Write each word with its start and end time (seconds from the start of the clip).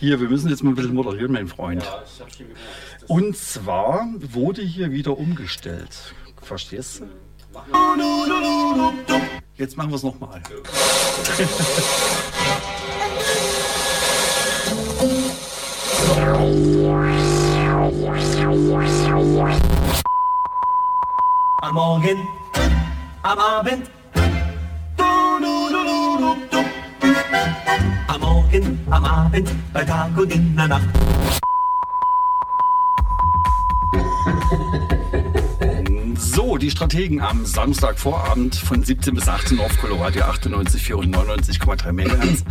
Hier, 0.00 0.20
wir 0.20 0.28
müssen 0.28 0.48
jetzt 0.48 0.62
mal 0.62 0.70
ein 0.70 0.76
bisschen 0.76 0.94
moderieren, 0.94 1.32
mein 1.32 1.48
Freund. 1.48 1.82
Und 3.08 3.36
zwar 3.36 4.06
wurde 4.32 4.62
hier 4.62 4.92
wieder 4.92 5.18
umgestellt. 5.18 6.14
Verstehst 6.40 7.00
du? 7.00 7.06
Jetzt 9.56 9.76
machen 9.76 9.90
wir 9.90 9.96
es 9.96 10.04
nochmal. 10.04 10.40
Am 21.60 21.74
Morgen, 21.74 22.28
am 23.22 23.38
Abend. 23.38 23.97
Am 28.06 28.20
Morgen, 28.20 28.78
am 28.90 29.04
Abend, 29.04 29.50
bei 29.72 29.84
Tag 29.84 30.16
und 30.16 30.32
in 30.32 30.56
der 30.56 30.68
Nacht. 30.68 30.88
Die 36.58 36.70
Strategen 36.70 37.20
am 37.20 37.44
Samstagvorabend 37.46 38.54
von 38.56 38.82
17 38.82 39.14
bis 39.14 39.28
18 39.28 39.58
Uhr 39.58 39.64
auf 39.66 39.76
Coloradio 39.78 40.24
98,4 40.24 40.92
und 40.94 41.14
99,3 41.16 41.92
MHz. 41.92 42.44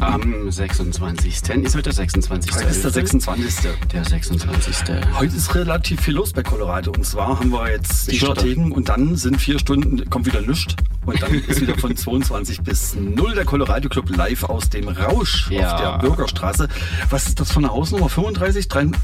Am 0.00 0.50
26. 0.50 1.32
Ist 1.32 1.48
heute 1.50 1.82
der 1.82 1.92
26. 1.92 2.54
Heute 2.54 2.64
ist 2.68 2.84
der 2.84 2.90
26. 2.90 3.54
Der 3.92 4.04
26. 4.04 4.76
Heute 5.18 5.36
ist 5.36 5.54
relativ 5.54 6.00
viel 6.00 6.14
los 6.14 6.32
bei 6.32 6.42
Colorado. 6.42 6.92
Und 6.92 7.04
zwar 7.04 7.38
haben 7.40 7.50
wir 7.50 7.70
jetzt 7.70 8.10
die 8.10 8.18
Strategen 8.18 8.72
und 8.72 8.88
dann 8.88 9.16
sind 9.16 9.40
vier 9.40 9.58
Stunden, 9.58 10.08
kommt 10.08 10.26
wieder 10.26 10.40
Lüscht. 10.40 10.76
Und 11.04 11.20
dann 11.22 11.34
ist 11.34 11.60
wieder 11.60 11.76
von 11.78 11.96
22 11.96 12.62
bis 12.62 12.94
0 12.96 13.34
der 13.34 13.44
Colorado 13.44 13.88
Club 13.88 14.10
live 14.16 14.44
aus 14.44 14.70
dem 14.70 14.88
Rausch 14.88 15.48
Ja. 15.50 15.74
auf 15.74 15.80
der 15.80 15.98
Bürgerstraße. 15.98 16.68
Was 17.10 17.26
ist 17.28 17.40
das 17.40 17.50
für 17.52 17.58
eine 17.58 17.68
Hausnummer? 17.70 18.08
35? 18.08 18.68
36? 18.68 19.00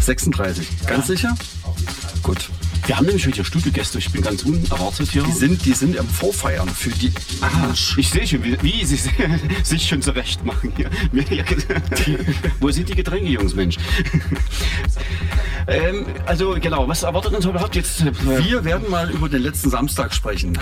36. 0.00 0.86
Ganz 0.86 1.06
sicher? 1.06 1.34
Gut. 2.22 2.48
Wir 2.86 2.96
haben 2.96 3.06
nämlich 3.06 3.26
wieder 3.26 3.44
Studiogäste. 3.44 3.98
Ich 3.98 4.10
bin 4.10 4.22
ganz 4.22 4.42
unerwartet 4.42 5.10
hier. 5.10 5.22
Die 5.22 5.32
sind, 5.32 5.64
die 5.64 5.72
sind 5.72 5.98
am 5.98 6.08
Vorfeiern 6.08 6.68
für 6.68 6.90
die. 6.90 7.12
Ah, 7.40 7.72
ich 7.96 8.10
sehe 8.10 8.26
schon, 8.26 8.42
wie, 8.44 8.60
wie 8.62 8.84
sie 8.84 8.96
sich 9.62 9.86
schon 9.88 10.02
zurecht 10.02 10.44
machen 10.44 10.72
hier. 10.76 10.90
Wo 12.60 12.70
sind 12.70 12.88
die 12.88 12.94
Getränke, 12.96 13.28
Jungs, 13.28 13.54
Mensch? 13.54 13.76
ähm, 15.68 16.06
also 16.26 16.56
genau, 16.60 16.88
was 16.88 17.02
erwartet 17.04 17.34
uns 17.34 17.44
überhaupt 17.44 17.76
jetzt? 17.76 18.00
äh, 18.02 18.12
Wir 18.44 18.64
werden 18.64 18.90
mal 18.90 19.10
über 19.10 19.28
den 19.28 19.42
letzten 19.42 19.70
Samstag 19.70 20.12
sprechen. 20.12 20.58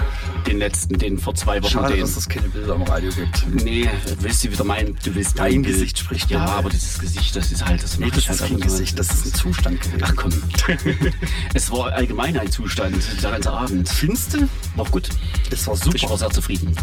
den 0.47 0.59
letzten, 0.59 0.99
den 0.99 1.19
vor 1.19 1.35
zwei 1.35 1.63
Wochen. 1.63 1.73
Schade, 1.73 1.95
den. 1.95 2.01
dass 2.03 2.17
es 2.17 2.29
keine 2.29 2.49
Bilder 2.49 2.75
am 2.75 2.83
Radio 2.83 3.11
gibt. 3.13 3.47
Nee, 3.65 3.89
willst 4.21 4.45
du 4.45 4.53
wieder 4.53 4.65
meinen, 4.65 4.97
du 5.03 5.15
willst 5.15 5.39
Dein 5.39 5.63
Bild. 5.63 5.75
Gesicht 5.75 5.99
spricht 5.99 6.31
Ja, 6.31 6.45
ja. 6.45 6.53
aber 6.53 6.69
dieses 6.71 6.99
Gesicht, 6.99 7.35
das 7.35 7.51
ist 7.51 7.65
halt, 7.65 7.83
das 7.83 7.99
Nee, 7.99 8.09
das 8.11 8.19
ist 8.29 8.41
halt 8.41 8.51
kein 8.51 8.61
Gesicht, 8.61 8.99
das 8.99 9.09
ist 9.11 9.27
ein 9.27 9.35
Zustand 9.35 9.81
gewesen. 9.81 10.03
Ach 10.03 10.13
komm. 10.17 10.33
es 11.55 11.71
war 11.71 11.93
allgemein 11.93 12.10
ein 12.19 12.51
Zustand, 12.51 12.97
der 13.23 13.31
ganze 13.31 13.51
Abend. 13.53 13.89
Findest 13.89 14.35
du? 14.35 14.49
Noch 14.77 14.91
gut. 14.91 15.09
Es 15.51 15.67
war 15.67 15.75
Ich 15.75 15.85
war 15.85 15.93
super. 15.93 16.19
sehr 16.19 16.31
zufrieden. 16.31 16.75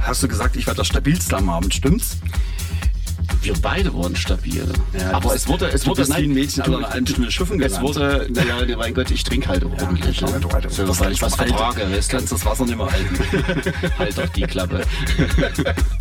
Hast 0.00 0.22
du 0.22 0.28
gesagt, 0.28 0.56
ich 0.56 0.66
war 0.66 0.74
der 0.74 0.84
stabilste 0.84 1.36
am 1.36 1.48
Abend, 1.48 1.74
stimmt's? 1.74 2.18
Wir 3.42 3.54
beide 3.60 3.94
waren 3.94 4.16
stabil. 4.16 4.66
Ja, 4.98 5.12
aber 5.12 5.30
du 5.30 5.34
es 5.34 5.46
wurde, 5.46 5.68
es 5.68 5.82
du 5.82 5.90
wurde, 5.90 6.02
bist 6.02 6.16
wie 6.16 6.24
ein 6.24 6.32
Mädchen 6.32 6.62
an 6.64 6.74
einer 6.76 6.90
halben 6.90 7.06
Stunde 7.06 7.30
schiffen 7.30 7.60
Es 7.60 7.80
wurde, 7.80 8.26
naja, 8.30 8.76
mein 8.76 8.94
Gott, 8.94 9.10
ich 9.10 9.22
trinke 9.22 9.48
halt 9.48 9.64
ordentlich. 9.64 10.20
Ja, 10.20 10.30
ne? 10.30 10.40
du, 10.40 10.48
du, 10.48 10.68
so, 10.70 10.86
das 10.86 11.00
ich 11.12 11.22
was 11.22 11.32
du 11.32 11.44
vertrage, 11.44 11.86
du? 11.86 12.08
kannst 12.08 12.32
das 12.32 12.44
Wasser 12.44 12.64
nicht 12.64 12.76
mehr 12.76 12.90
halten. 12.90 13.72
Halt 13.98 14.18
doch 14.18 14.28
die 14.28 14.42
Klappe. 14.42 14.82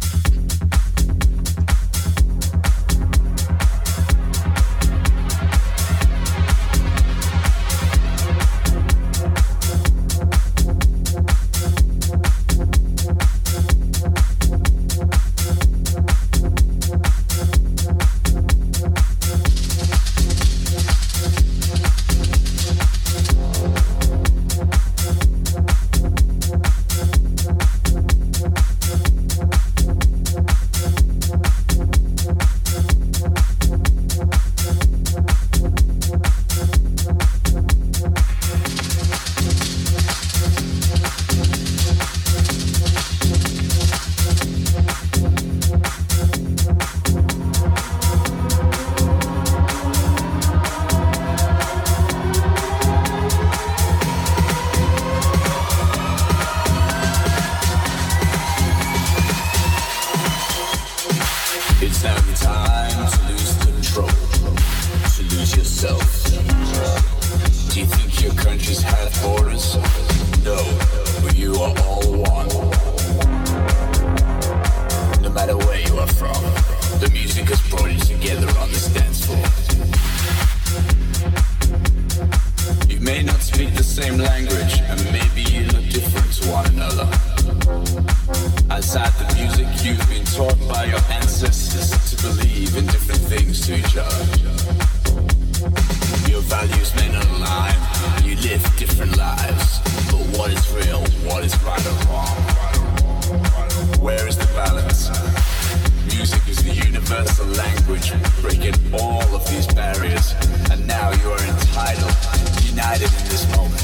universal 107.09 107.47
language, 107.47 108.12
breaking 108.41 108.75
all 108.94 109.23
of 109.34 109.47
these 109.50 109.66
barriers. 109.68 110.34
And 110.72 110.85
now 110.85 111.12
you 111.12 111.29
are 111.31 111.40
entitled, 111.40 112.13
united 112.66 113.09
in 113.19 113.23
this 113.31 113.47
moment. 113.56 113.81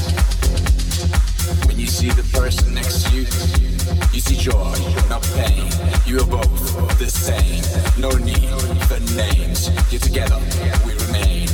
When 1.66 1.78
you 1.78 1.86
see 1.86 2.10
the 2.10 2.22
person 2.36 2.74
next 2.74 3.04
to 3.04 3.16
you, 3.16 3.22
you 4.12 4.20
see 4.20 4.36
joy, 4.36 4.74
not 5.08 5.22
pain. 5.34 5.70
You 6.04 6.20
are 6.20 6.26
both 6.26 6.98
the 6.98 7.08
same. 7.08 7.62
No 7.98 8.10
need 8.10 8.50
for 8.88 9.00
names. 9.16 9.68
Here 9.88 10.00
together, 10.00 10.38
we 10.84 10.92
remain. 11.06 11.48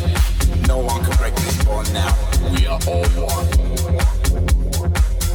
No 0.67 0.79
one 0.79 1.05
can 1.05 1.17
break 1.19 1.35
this 1.37 1.65
bond 1.65 1.93
now. 1.95 2.17
We 2.51 2.67
are 2.67 2.81
all 2.89 3.07
one. 3.15 3.47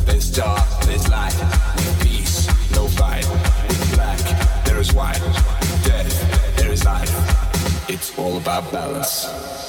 There's 0.05 0.29
dark, 0.31 0.67
there's 0.81 1.07
light. 1.07 1.35
With 1.77 2.03
peace, 2.03 2.47
no 2.75 2.87
fight. 2.87 3.25
With 3.69 3.95
black, 3.95 4.65
there 4.65 4.79
is 4.79 4.93
white. 4.93 5.64
Death, 5.85 6.55
there 6.57 6.71
is 6.71 6.83
life. 6.83 7.89
It's 7.89 8.17
all 8.17 8.37
about 8.37 8.71
balance. 8.71 9.64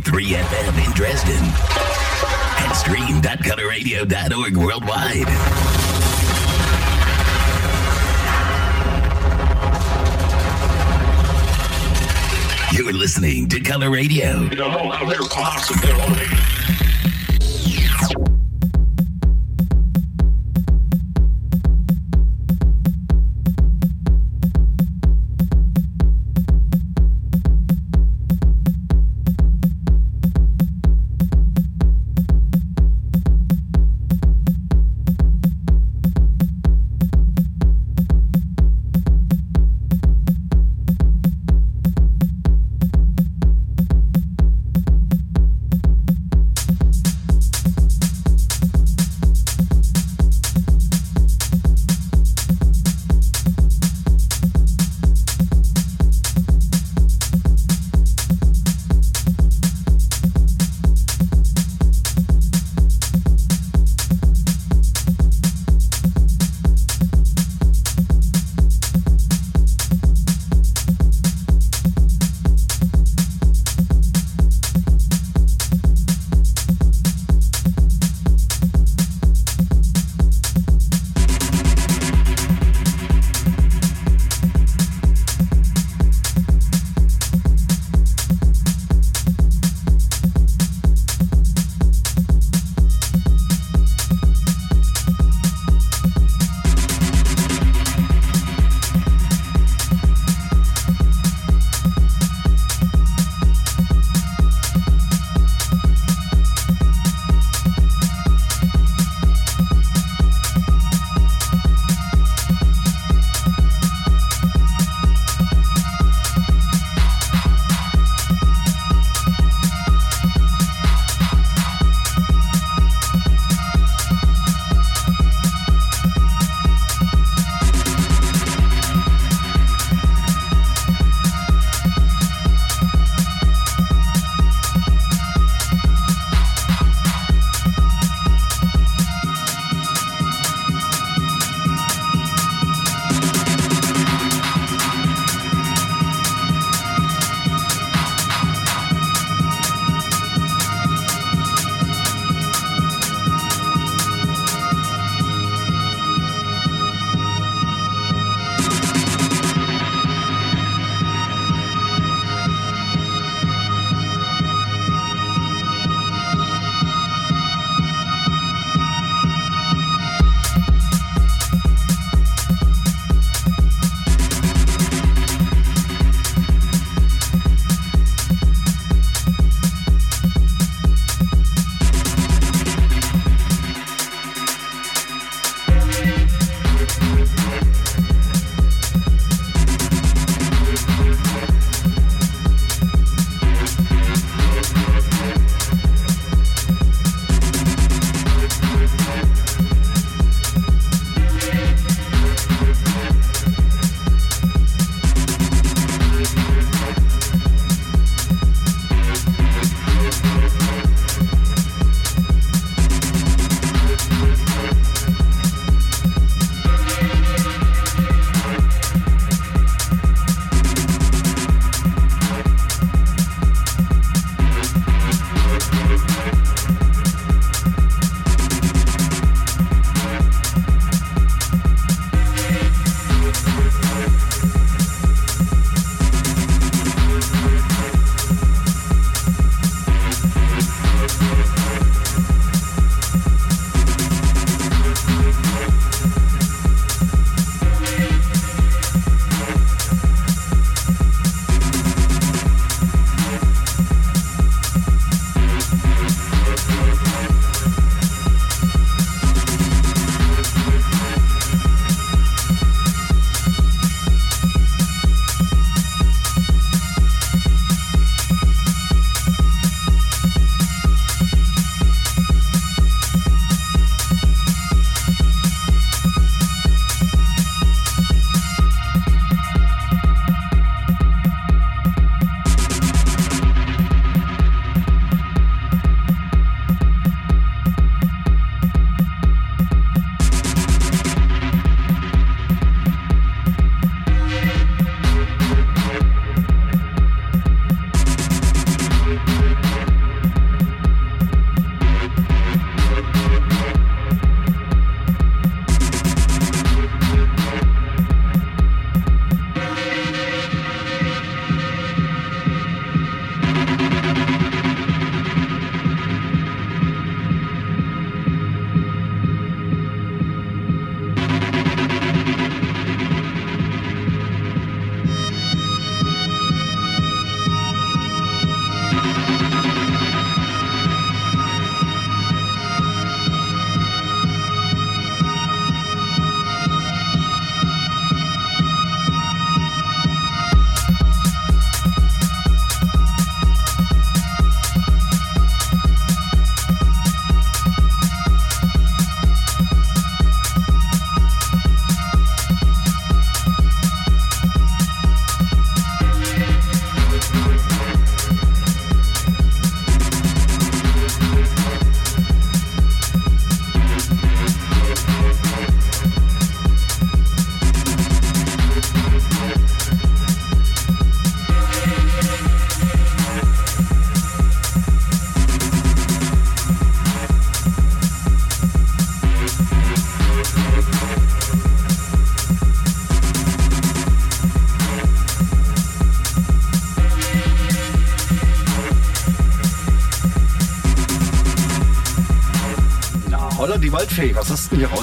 98.3 0.00 0.36
FM 0.36 0.86
in 0.86 0.92
Dresden 0.92 1.44
and 2.64 2.76
stream.colorradio.org 2.76 4.56
worldwide. 4.56 5.28
You're 12.72 12.92
listening 12.92 13.48
to 13.48 13.60
Color 13.60 13.90
Radio. 13.90 14.48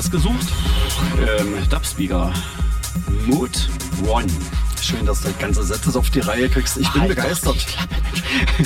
Hier 0.10 0.20
rausgesucht? 0.20 0.48
Ähm, 1.40 1.70
Dubspeaker. 1.70 2.34
Mood 3.26 3.70
One. 4.08 4.28
Schön, 4.82 5.06
dass 5.06 5.22
du 5.22 5.28
das 5.28 5.40
ganze 5.40 5.64
Sätze 5.64 5.98
auf 5.98 6.10
die 6.12 6.20
Reihe 6.20 6.48
kriegst. 6.48 6.78
Ich 6.78 6.90
bin 6.92 7.02
Halt 7.02 7.16
begeistert. 7.16 7.66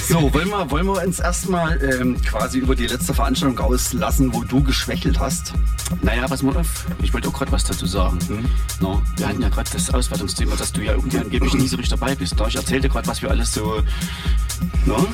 So, 0.07 0.33
wollen 0.33 0.49
wir, 0.49 0.69
wollen 0.69 0.85
wir 0.85 1.01
uns 1.03 1.19
erstmal 1.19 1.81
ähm, 1.83 2.21
quasi 2.21 2.59
über 2.59 2.75
die 2.75 2.87
letzte 2.87 3.13
Veranstaltung 3.13 3.57
auslassen, 3.59 4.33
wo 4.33 4.43
du 4.43 4.61
geschwächelt 4.63 5.19
hast? 5.19 5.53
Naja, 6.01 6.27
pass 6.27 6.43
mal 6.43 6.55
auf. 6.57 6.85
Ich 7.01 7.13
wollte 7.13 7.29
auch 7.29 7.33
gerade 7.33 7.51
was 7.51 7.63
dazu 7.63 7.85
sagen. 7.85 8.19
Mhm. 8.29 8.45
No, 8.79 9.01
wir 9.17 9.27
hatten 9.27 9.41
ja 9.41 9.49
gerade 9.49 9.69
das 9.71 9.93
Auswertungsthema, 9.93 10.55
dass 10.55 10.71
du 10.73 10.81
ja 10.81 10.93
irgendwie 10.93 11.17
angeblich 11.17 11.53
nie 11.53 11.67
so 11.67 11.77
richtig 11.77 11.97
dabei 11.97 12.15
bist. 12.15 12.37
No, 12.37 12.47
ich 12.47 12.55
erzählte 12.55 12.89
gerade, 12.89 13.07
was 13.07 13.21
wir 13.21 13.29
alles 13.29 13.53
so 13.53 13.81
no, 14.85 15.07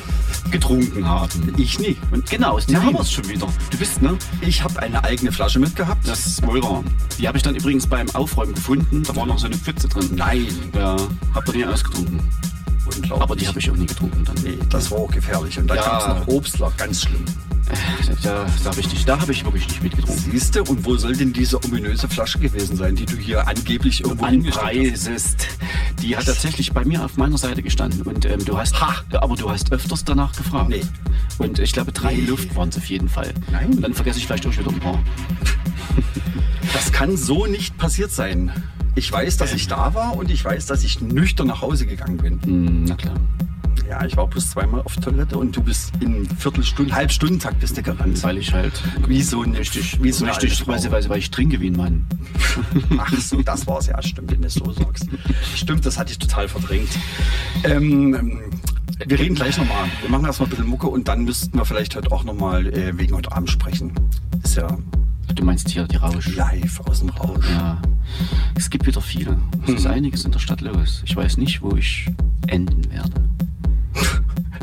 getrunken 0.50 1.06
haben. 1.06 1.54
Ich 1.56 1.78
nie. 1.78 1.96
Und 2.10 2.28
genau, 2.28 2.52
aus 2.56 2.66
haben 2.66 2.92
wir 2.92 3.00
es 3.00 3.12
schon 3.12 3.28
wieder. 3.28 3.46
Du 3.70 3.76
bist, 3.78 4.02
ne? 4.02 4.16
Ich 4.40 4.62
habe 4.62 4.80
eine 4.80 5.02
eigene 5.04 5.32
Flasche 5.32 5.58
mitgehabt. 5.58 6.06
Das 6.06 6.26
ist 6.26 6.46
wahr. 6.46 6.82
Die 7.18 7.26
habe 7.28 7.36
ich 7.36 7.42
dann 7.42 7.54
übrigens 7.54 7.86
beim 7.86 8.08
Aufräumen 8.10 8.54
gefunden. 8.54 9.02
Da 9.04 9.14
war 9.16 9.26
noch 9.26 9.38
so 9.38 9.46
eine 9.46 9.56
Pfütze 9.56 9.88
drin. 9.88 10.08
Nein. 10.14 10.46
Ja, 10.74 10.96
hab 11.34 11.44
da 11.44 11.52
nie 11.52 11.64
ausgetrunken. 11.64 12.20
Aber 13.10 13.36
die 13.36 13.46
habe 13.46 13.58
ich 13.58 13.70
auch 13.70 13.76
nie 13.76 13.86
getrunken 13.86 14.24
dann. 14.24 14.36
Nee, 14.42 14.58
das 14.70 14.90
war 14.90 14.98
auch 14.98 15.10
gefährlich. 15.10 15.58
Und 15.58 15.66
da 15.68 15.74
Ja. 15.74 15.82
gab 15.82 16.00
es 16.00 16.06
noch 16.08 16.34
Obstler, 16.34 16.72
ganz 16.76 17.02
schlimm. 17.02 17.24
Da, 18.22 18.46
da, 18.64 18.70
richtig, 18.70 19.04
da 19.04 19.20
habe 19.20 19.32
ich 19.32 19.44
wirklich 19.44 19.68
nicht 19.68 19.82
mitgetrunken. 19.82 20.30
Siehst 20.32 20.54
du, 20.54 20.62
und 20.64 20.84
wo 20.84 20.96
soll 20.96 21.14
denn 21.14 21.32
diese 21.32 21.62
ominöse 21.62 22.08
Flasche 22.08 22.38
gewesen 22.38 22.76
sein, 22.76 22.96
die 22.96 23.06
du 23.06 23.16
hier 23.16 23.46
angeblich 23.46 24.02
irgendwo? 24.02 24.24
Anpreisest. 24.24 25.46
Die 26.02 26.16
hat 26.16 26.26
tatsächlich 26.26 26.72
bei 26.72 26.84
mir 26.84 27.04
auf 27.04 27.16
meiner 27.16 27.38
Seite 27.38 27.62
gestanden. 27.62 28.02
Und 28.02 28.24
ähm, 28.24 28.44
du 28.44 28.56
hast, 28.56 28.80
Ha! 28.80 29.02
aber 29.12 29.36
du 29.36 29.50
hast 29.50 29.72
öfters 29.72 30.04
danach 30.04 30.34
gefragt. 30.36 30.70
Nee. 30.70 30.82
Und 31.38 31.58
ich 31.58 31.72
glaube, 31.72 31.92
drei 31.92 32.14
Luft 32.14 32.54
waren 32.56 32.70
es 32.70 32.76
auf 32.76 32.86
jeden 32.86 33.08
Fall. 33.08 33.32
Nein. 33.50 33.68
Und 33.70 33.82
dann 33.82 33.94
vergesse 33.94 34.18
ich 34.18 34.26
vielleicht 34.26 34.46
auch 34.46 34.56
wieder 34.56 34.70
ein 34.70 34.80
paar. 34.80 34.98
Das 36.74 36.92
kann 36.92 37.16
so 37.16 37.46
nicht 37.46 37.78
passiert 37.78 38.10
sein. 38.10 38.52
Ich 38.94 39.10
weiß, 39.10 39.38
dass 39.38 39.54
ich 39.54 39.68
da 39.68 39.94
war 39.94 40.16
und 40.16 40.30
ich 40.30 40.44
weiß, 40.44 40.66
dass 40.66 40.84
ich 40.84 41.00
nüchtern 41.00 41.46
nach 41.46 41.62
Hause 41.62 41.86
gegangen 41.86 42.18
bin. 42.18 42.42
Hm, 42.42 42.84
na 42.84 42.94
klar. 42.94 43.14
Ja, 43.88 44.04
ich 44.04 44.16
war 44.18 44.26
bloß 44.26 44.50
zweimal 44.50 44.82
auf 44.82 44.96
Toilette 44.96 45.38
und 45.38 45.56
du 45.56 45.62
bist 45.62 45.92
in 46.00 46.28
Viertelstunden, 46.28 46.94
Halbstundentakt 46.94 47.58
bist 47.58 47.76
du 47.78 47.82
gerannt. 47.82 48.22
Weil 48.22 48.36
ich 48.36 48.52
halt 48.52 48.82
Wie 49.06 49.22
so 49.22 49.42
ein 49.42 49.54
richtig, 49.54 50.02
wie 50.02 50.12
so 50.12 50.26
eine 50.26 50.36
richtig, 50.36 50.66
weil, 50.66 51.18
ich 51.18 51.30
trinke 51.30 51.58
wie 51.60 51.70
ein 51.70 51.76
Mann. 51.76 52.06
Ach 52.98 53.12
so, 53.16 53.40
das 53.40 53.66
war's 53.66 53.86
ja, 53.86 54.00
stimmt, 54.02 54.30
wenn 54.30 54.42
du 54.42 54.46
es 54.46 54.54
so 54.54 54.70
sagst. 54.72 55.06
Stimmt, 55.54 55.86
das 55.86 55.98
hatte 55.98 56.12
ich 56.12 56.18
total 56.18 56.48
verdrängt. 56.48 56.90
Ähm, 57.64 58.42
wir 59.06 59.18
reden 59.18 59.34
gleich 59.34 59.56
nochmal. 59.56 59.86
Wir 60.02 60.10
machen 60.10 60.26
erstmal 60.26 60.48
ein 60.48 60.50
bisschen 60.50 60.66
Mucke 60.66 60.88
und 60.88 61.08
dann 61.08 61.24
müssten 61.24 61.56
wir 61.56 61.64
vielleicht 61.64 61.96
heute 61.96 62.12
auch 62.12 62.24
nochmal 62.24 62.66
äh, 62.66 62.98
wegen 62.98 63.14
heute 63.14 63.32
Abend 63.32 63.48
sprechen. 63.48 63.92
Ist 64.42 64.56
ja 64.56 64.68
Du 65.34 65.44
meinst 65.44 65.68
hier 65.70 65.84
die 65.84 65.96
Rausch. 65.96 66.34
live 66.34 66.80
aus 66.80 67.00
dem 67.00 67.10
Rausch. 67.10 67.48
Ja. 67.48 67.80
Es 68.54 68.68
gibt 68.68 68.86
wieder 68.86 69.00
viele. 69.00 69.38
Es 69.66 69.74
ist 69.74 69.86
einiges 69.86 70.24
in 70.24 70.32
der 70.32 70.40
Stadt 70.40 70.60
los. 70.60 71.02
Ich 71.06 71.14
weiß 71.14 71.36
nicht, 71.36 71.62
wo 71.62 71.76
ich 71.76 72.06
enden 72.48 72.90
werde. 72.90 73.12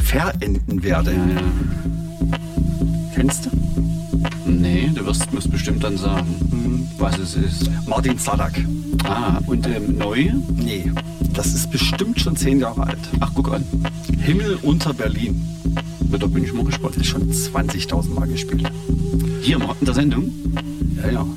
Verenden 0.06 0.84
werde. 0.84 1.12
Ja, 1.12 1.18
ja. 1.18 1.42
Kennst 3.16 3.46
du? 3.48 3.50
Nee, 4.50 4.92
du 4.94 5.06
wirst 5.06 5.32
mir 5.34 5.42
bestimmt 5.42 5.84
dann 5.84 5.98
sagen, 5.98 6.88
was 6.98 7.18
es 7.18 7.36
ist. 7.36 7.70
Martin 7.88 8.18
Zadak. 8.20 8.54
Ah, 9.04 9.40
und 9.48 9.66
ähm, 9.68 9.98
neu? 9.98 10.30
Nee, 10.56 10.92
das 11.34 11.48
ist 11.54 11.72
bestimmt 11.72 12.20
schon 12.20 12.36
zehn 12.36 12.60
Jahre 12.60 12.88
alt. 12.88 13.00
Ach, 13.20 13.32
guck 13.34 13.52
an. 13.54 13.64
Himmel 14.20 14.58
unter 14.62 14.94
Berlin. 14.94 15.42
Da 16.18 16.28
bin 16.28 16.44
ich 16.46 16.54
mal 16.54 16.64
gespannt. 16.64 16.96
Ist 16.98 17.08
schon 17.08 17.30
20.000 17.30 18.14
Mal 18.14 18.28
gespielt. 18.28 18.72
Hier 19.42 19.58
im- 19.58 19.64
in 19.80 19.86
der 19.86 19.94
Sendung. 19.96 20.32
Ja, 21.04 21.12
ja. 21.12 21.26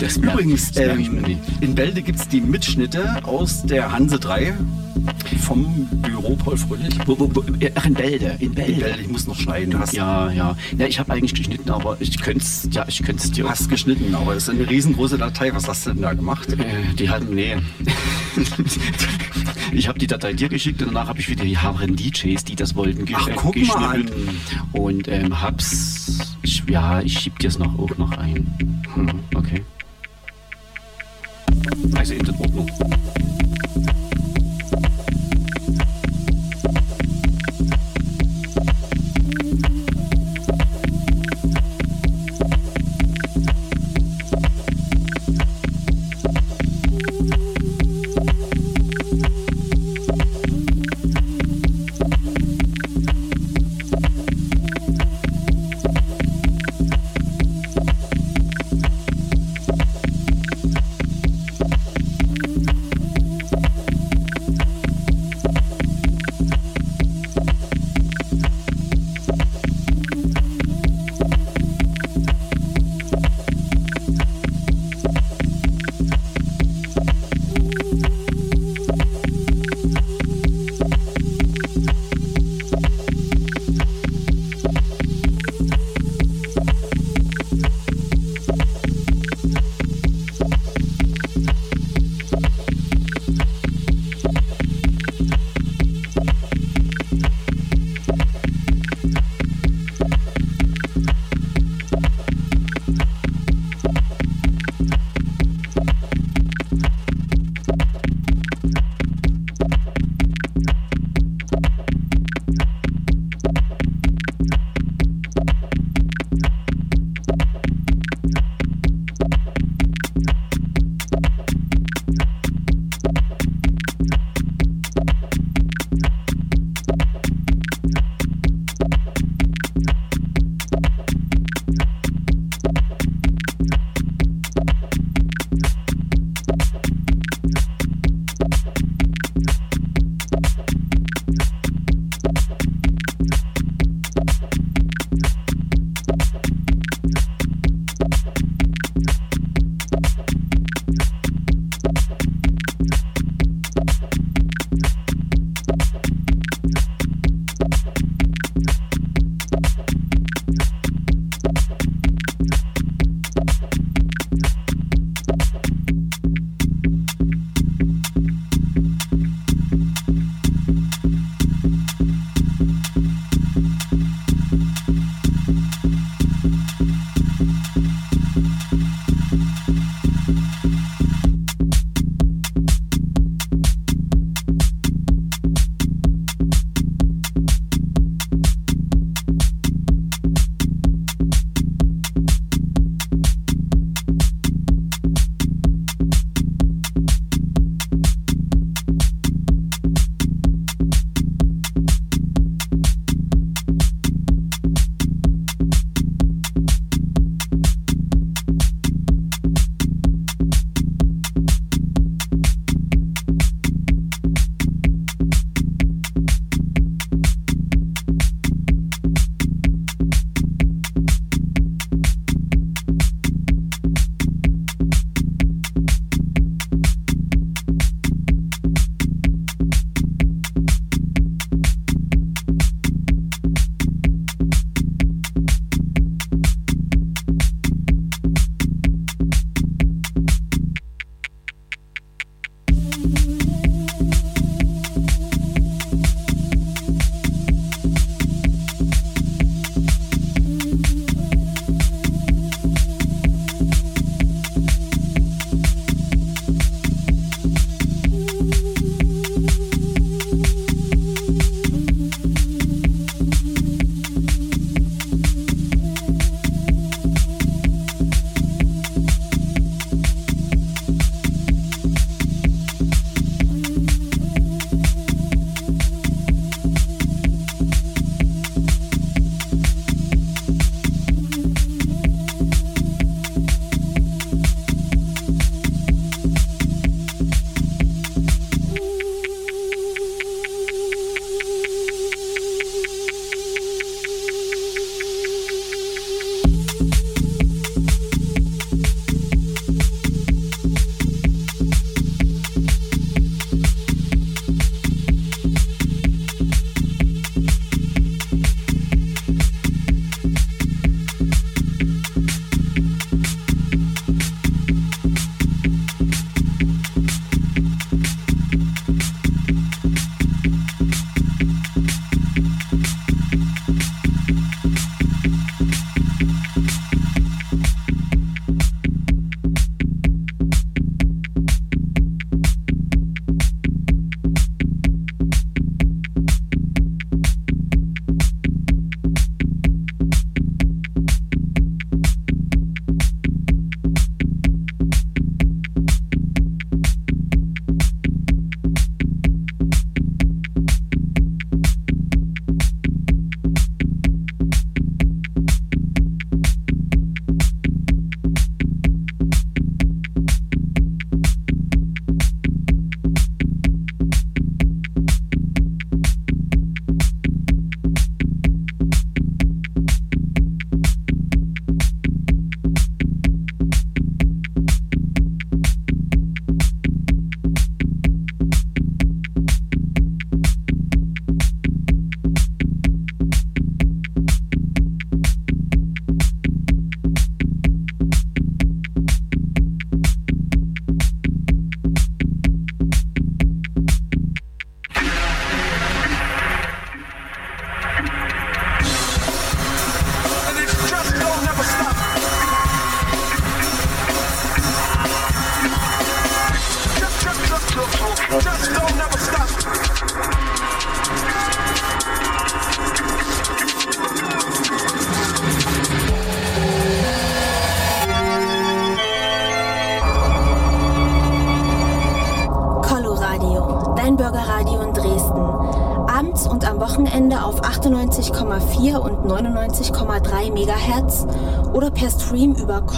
Das 0.00 0.16
Übrigens, 0.16 0.70
das 0.70 0.96
ähm, 0.96 1.24
in 1.60 1.74
Bälde 1.74 2.02
gibt 2.02 2.20
es 2.20 2.28
die 2.28 2.40
Mitschnitte 2.40 3.24
aus 3.24 3.64
der 3.64 3.90
Hanse 3.90 4.20
3 4.20 4.54
vom 5.40 5.86
Büro 6.02 6.36
Paul 6.36 6.56
Fröhlich. 6.56 6.94
Wo, 7.06 7.18
wo, 7.18 7.34
wo, 7.34 7.44
ach, 7.74 7.86
in 7.86 7.94
Bälde. 7.94 8.36
In 8.38 8.48
In 8.48 8.54
Bälde. 8.54 8.94
Ich 9.00 9.08
muss 9.08 9.26
noch 9.26 9.36
schneiden. 9.36 9.70
Du 9.70 9.78
hast, 9.78 9.92
Ja, 9.92 10.30
ja. 10.30 10.56
Ja, 10.76 10.86
ich 10.86 10.98
habe 10.98 11.12
eigentlich 11.12 11.34
geschnitten, 11.34 11.70
aber 11.70 11.96
ich 12.00 12.18
könnte 12.20 12.40
es 12.40 12.68
ja, 12.72 12.84
ich 12.88 13.02
könnte 13.02 13.22
es 13.22 13.30
dir. 13.30 13.48
hast 13.48 13.68
geschnitten, 13.68 14.14
aber 14.14 14.34
es 14.34 14.44
ist 14.44 14.50
eine 14.50 14.68
riesengroße 14.68 15.18
Datei. 15.18 15.54
Was 15.54 15.68
hast 15.68 15.86
du 15.86 15.92
denn 15.92 16.02
da 16.02 16.14
gemacht? 16.14 16.48
Äh, 16.52 16.94
die 16.98 17.10
hatten, 17.10 17.34
nee. 17.34 17.56
ich 19.72 19.88
habe 19.88 19.98
die 19.98 20.06
Datei 20.06 20.32
dir 20.32 20.48
geschickt 20.48 20.80
und 20.82 20.88
danach 20.88 21.08
habe 21.08 21.20
ich 21.20 21.28
wieder 21.28 21.44
die 21.44 21.58
Haaren 21.58 21.96
DJs, 21.96 22.44
die 22.44 22.56
das 22.56 22.74
wollten, 22.74 23.04
ge 23.04 23.16
Ach, 23.18 23.28
äh, 23.28 23.32
guck 23.36 23.56
mal 23.56 23.98
geschnippelt. 24.00 24.12
Und 24.72 25.08
ähm, 25.08 25.40
hab's. 25.40 26.36
Ich, 26.42 26.64
ja, 26.68 27.00
ich 27.00 27.18
schieb 27.18 27.38
dir 27.38 27.48
es 27.48 27.58
noch 27.58 27.78
auch 27.78 27.96
noch 27.98 28.12
ein. 28.12 28.46
Hm, 28.94 29.20
okay. 29.34 29.62
Also 31.94 32.14
in 32.14 32.24
den 32.24 32.34
Ordnung. 32.36 32.70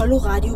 Colorado 0.01 0.50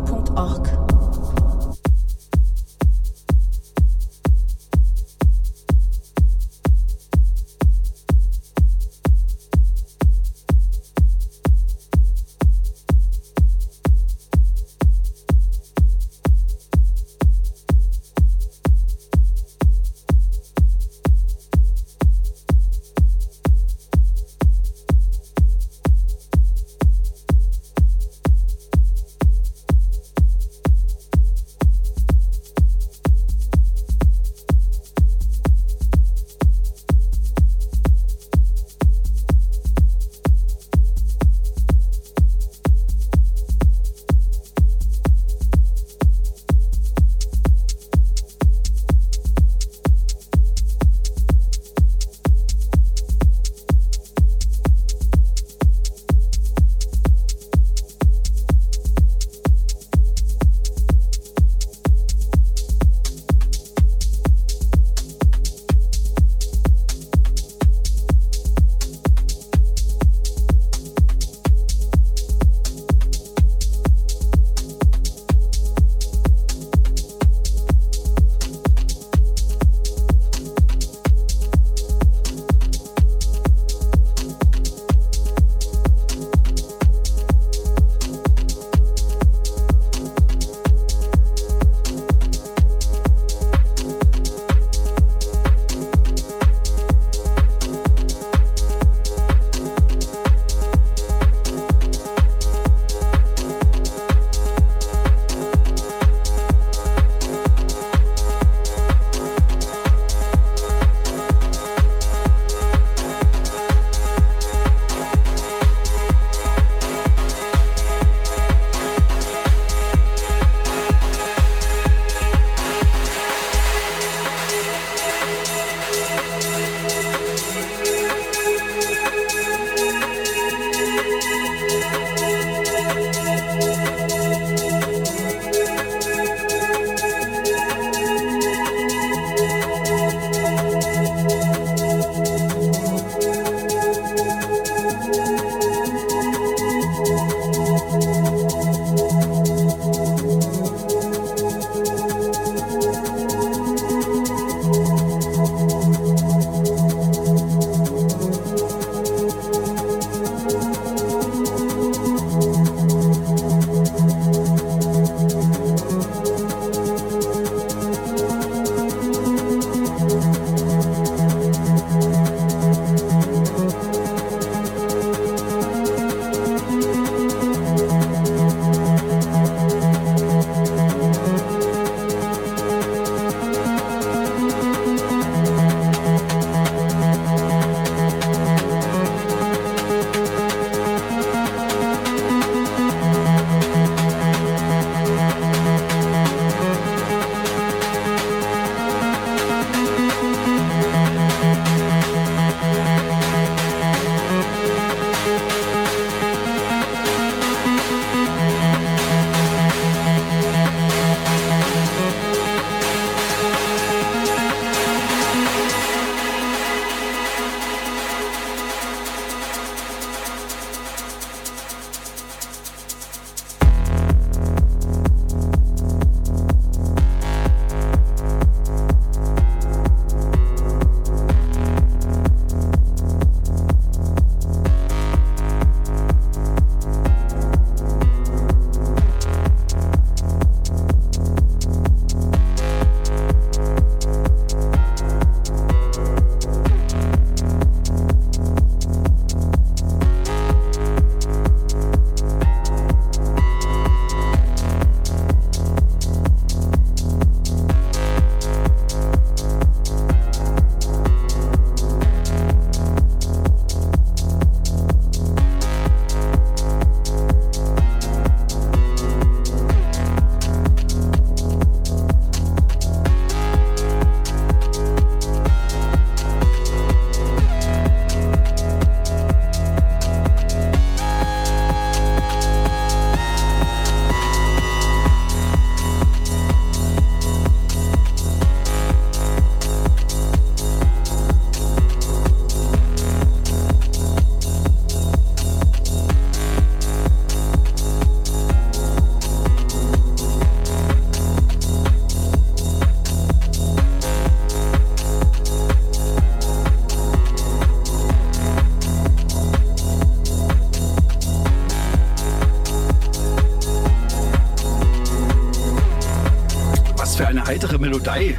Melodie, 318.05 318.35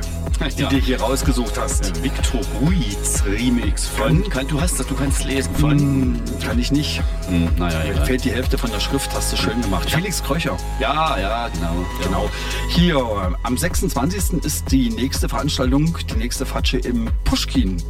die 0.56 0.62
Ja. 0.62 0.68
du 0.68 0.76
hier 0.76 1.00
rausgesucht 1.00 1.58
hast. 1.58 2.02
Victor 2.02 2.40
Ruiz 2.60 3.22
Remix 3.26 3.86
von. 3.86 4.28
Kann, 4.28 4.46
du 4.46 4.60
hast 4.60 4.78
das, 4.78 4.86
du 4.86 4.94
kannst 4.94 5.24
lesen 5.24 5.54
von. 5.56 5.78
Hm, 5.78 6.22
kann 6.44 6.58
ich 6.58 6.70
nicht. 6.70 7.02
Hm, 7.28 7.48
naja, 7.58 7.92
Mir 7.92 8.04
fehlt 8.06 8.24
die 8.24 8.30
Hälfte 8.30 8.58
von 8.58 8.70
der 8.70 8.78
Schrift, 8.80 9.10
hast 9.14 9.32
du 9.32 9.36
schön 9.36 9.60
gemacht. 9.62 9.90
Felix 9.90 10.22
Kröcher. 10.22 10.56
Ja, 10.78 11.18
ja, 11.18 11.48
genau. 11.48 11.74
Genau. 12.02 12.30
Hier, 12.68 12.96
äh, 12.96 13.34
am 13.42 13.56
26. 13.56 14.44
ist 14.44 14.70
die 14.70 14.90
nächste 14.90 15.28
Veranstaltung, 15.28 15.96
die 16.10 16.16
nächste 16.16 16.46
Fatsche 16.46 16.78
im 16.78 17.08
Pushkin. 17.24 17.82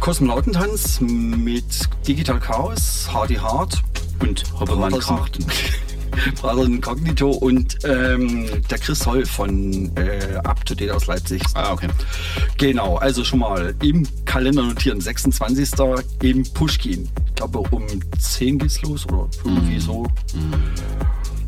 Kosmonautentanz 0.00 1.00
mit 1.00 1.88
Digital 2.06 2.40
Chaos, 2.40 3.08
Hardy 3.12 3.34
Hard, 3.36 3.82
Und 4.20 4.44
Brotherson- 4.58 5.16
Karten. 5.18 5.44
Brother 6.32 6.64
Incognito 6.64 7.30
und 7.30 7.78
ähm, 7.84 8.46
der 8.70 8.78
Chris 8.78 9.06
Holl 9.06 9.26
von 9.26 9.90
äh, 9.96 10.36
Up 10.44 10.64
to 10.64 10.74
Date 10.74 10.90
aus 10.90 11.06
Leipzig. 11.06 11.42
Ah, 11.54 11.72
okay. 11.72 11.88
Genau, 12.58 12.96
also 12.96 13.24
schon 13.24 13.40
mal 13.40 13.74
im 13.82 14.06
Kalender 14.24 14.62
notieren, 14.62 15.00
26. 15.00 15.70
im 16.22 16.44
Pushkin. 16.52 17.08
Ich 17.26 17.34
glaube 17.34 17.58
um 17.70 17.84
10 18.18 18.58
geht's 18.58 18.80
los 18.82 19.06
oder 19.06 19.28
irgendwie 19.44 19.80
so. 19.80 20.06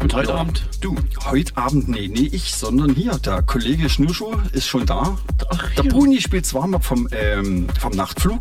Und 0.07 0.15
heute 0.15 0.31
Ja. 0.31 0.37
Abend 0.37 0.63
du. 0.81 0.95
Heute 1.25 1.57
Abend, 1.57 1.89
nee, 1.89 2.07
nee, 2.07 2.31
ich, 2.31 2.55
sondern 2.55 2.95
hier, 2.95 3.19
der 3.19 3.43
Kollege 3.43 3.91
Schnürschuh 3.91 4.37
ist 4.53 4.69
schon 4.69 4.87
da. 4.87 5.19
Ach, 5.51 5.71
der 5.75 5.83
hier. 5.83 5.91
Bruni 5.91 6.21
spielt 6.21 6.55
Warm-up 6.55 6.85
vom, 6.85 7.09
ähm, 7.11 7.67
vom 7.81 7.91
Nachtflug. 7.91 8.39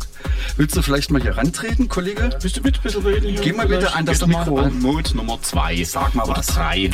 Willst 0.56 0.76
du 0.76 0.82
vielleicht 0.82 1.10
mal 1.10 1.20
hier 1.20 1.36
rantreten, 1.36 1.88
Kollege? 1.88 2.30
Bist 2.40 2.58
du 2.58 2.62
mit 2.62 2.76
ein 2.76 2.82
bisschen 2.84 3.02
reden 3.02 3.30
hier? 3.30 3.40
Geh 3.40 3.52
mal 3.52 3.66
bitte 3.66 3.92
an 3.96 4.06
das 4.06 4.24
mal 4.24 4.44
Mikro. 4.44 4.58
An 4.60 4.80
Mode 4.80 5.16
Nummer 5.16 5.42
2. 5.42 5.82
Sag 5.82 6.14
mal 6.14 6.22
Oder 6.22 6.36
was. 6.36 6.46
3. 6.46 6.88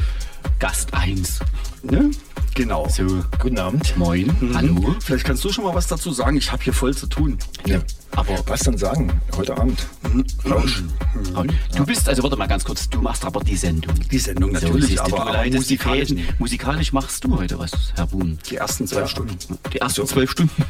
Gast 0.58 0.94
1. 0.94 1.38
Ne? 1.84 2.10
Genau. 2.58 2.88
So, 2.88 3.22
Guten 3.38 3.56
Abend. 3.60 3.96
moin. 3.96 4.26
Mhm. 4.40 4.56
Hallo. 4.56 4.96
Vielleicht 4.98 5.24
kannst 5.24 5.44
du 5.44 5.52
schon 5.52 5.62
mal 5.62 5.76
was 5.76 5.86
dazu 5.86 6.10
sagen. 6.10 6.36
Ich 6.38 6.50
habe 6.50 6.60
hier 6.60 6.72
voll 6.72 6.92
zu 6.92 7.06
tun. 7.06 7.38
Ja. 7.64 7.78
Aber 8.16 8.34
was 8.48 8.62
dann 8.64 8.76
sagen? 8.76 9.12
Heute 9.36 9.56
Abend. 9.56 9.86
Rausch. 10.44 10.82
Und 11.36 11.52
Du 11.76 11.86
bist, 11.86 12.08
also 12.08 12.24
warte 12.24 12.34
mal 12.36 12.48
ganz 12.48 12.64
kurz, 12.64 12.88
du 12.90 13.00
machst 13.00 13.24
aber 13.24 13.44
die 13.44 13.54
Sendung. 13.54 13.94
Die 14.10 14.18
Sendung 14.18 14.56
So, 14.56 14.66
natürlich, 14.66 14.96
du, 14.96 15.02
aber, 15.02 15.10
du 15.10 15.22
aber 15.22 15.50
musikalisch. 15.52 16.08
Musikalisch 16.40 16.92
machst 16.92 17.22
du 17.22 17.38
heute 17.38 17.60
was, 17.60 17.70
Herr 17.94 18.08
Buhn. 18.08 18.36
die 18.50 18.56
ersten 18.56 18.88
zwei 18.88 19.06
Stunden. 19.06 19.36
Die 19.72 19.78
ersten 19.78 20.04
zwölf 20.08 20.28
Stunden. 20.32 20.64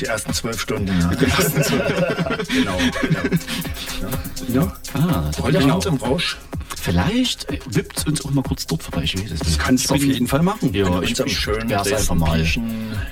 Die 0.00 0.06
ersten 0.06 0.32
zwölf 0.34 0.60
Stunden. 0.60 0.88
Ja. 1.00 1.14
Die 1.14 1.26
ersten 1.26 1.62
zwölf. 1.62 2.48
genau. 2.48 2.78
Ja. 4.52 4.72
Ah, 4.94 5.30
da 5.30 5.42
Heute 5.44 5.60
Abend 5.62 5.86
im 5.86 5.94
Rausch. 5.94 6.38
Vielleicht 6.76 7.46
wippt 7.74 7.98
es 7.98 8.04
uns 8.04 8.24
auch 8.24 8.30
mal 8.30 8.42
kurz 8.42 8.66
dort 8.66 8.82
vorbei. 8.82 9.02
Ich 9.04 9.14
weiß 9.14 9.24
es 9.24 9.30
nicht. 9.30 9.46
Das 9.46 9.58
kannst 9.58 9.90
du 9.90 9.94
auf 9.94 10.02
jeden 10.02 10.26
Fall 10.26 10.42
machen. 10.42 10.72
Ja, 10.72 11.00
ich, 11.02 11.18
ich 11.18 11.38
schönen 11.38 11.68
werde 11.68 11.90
es 11.90 12.10
einfach 12.10 12.14
mal 12.14 12.44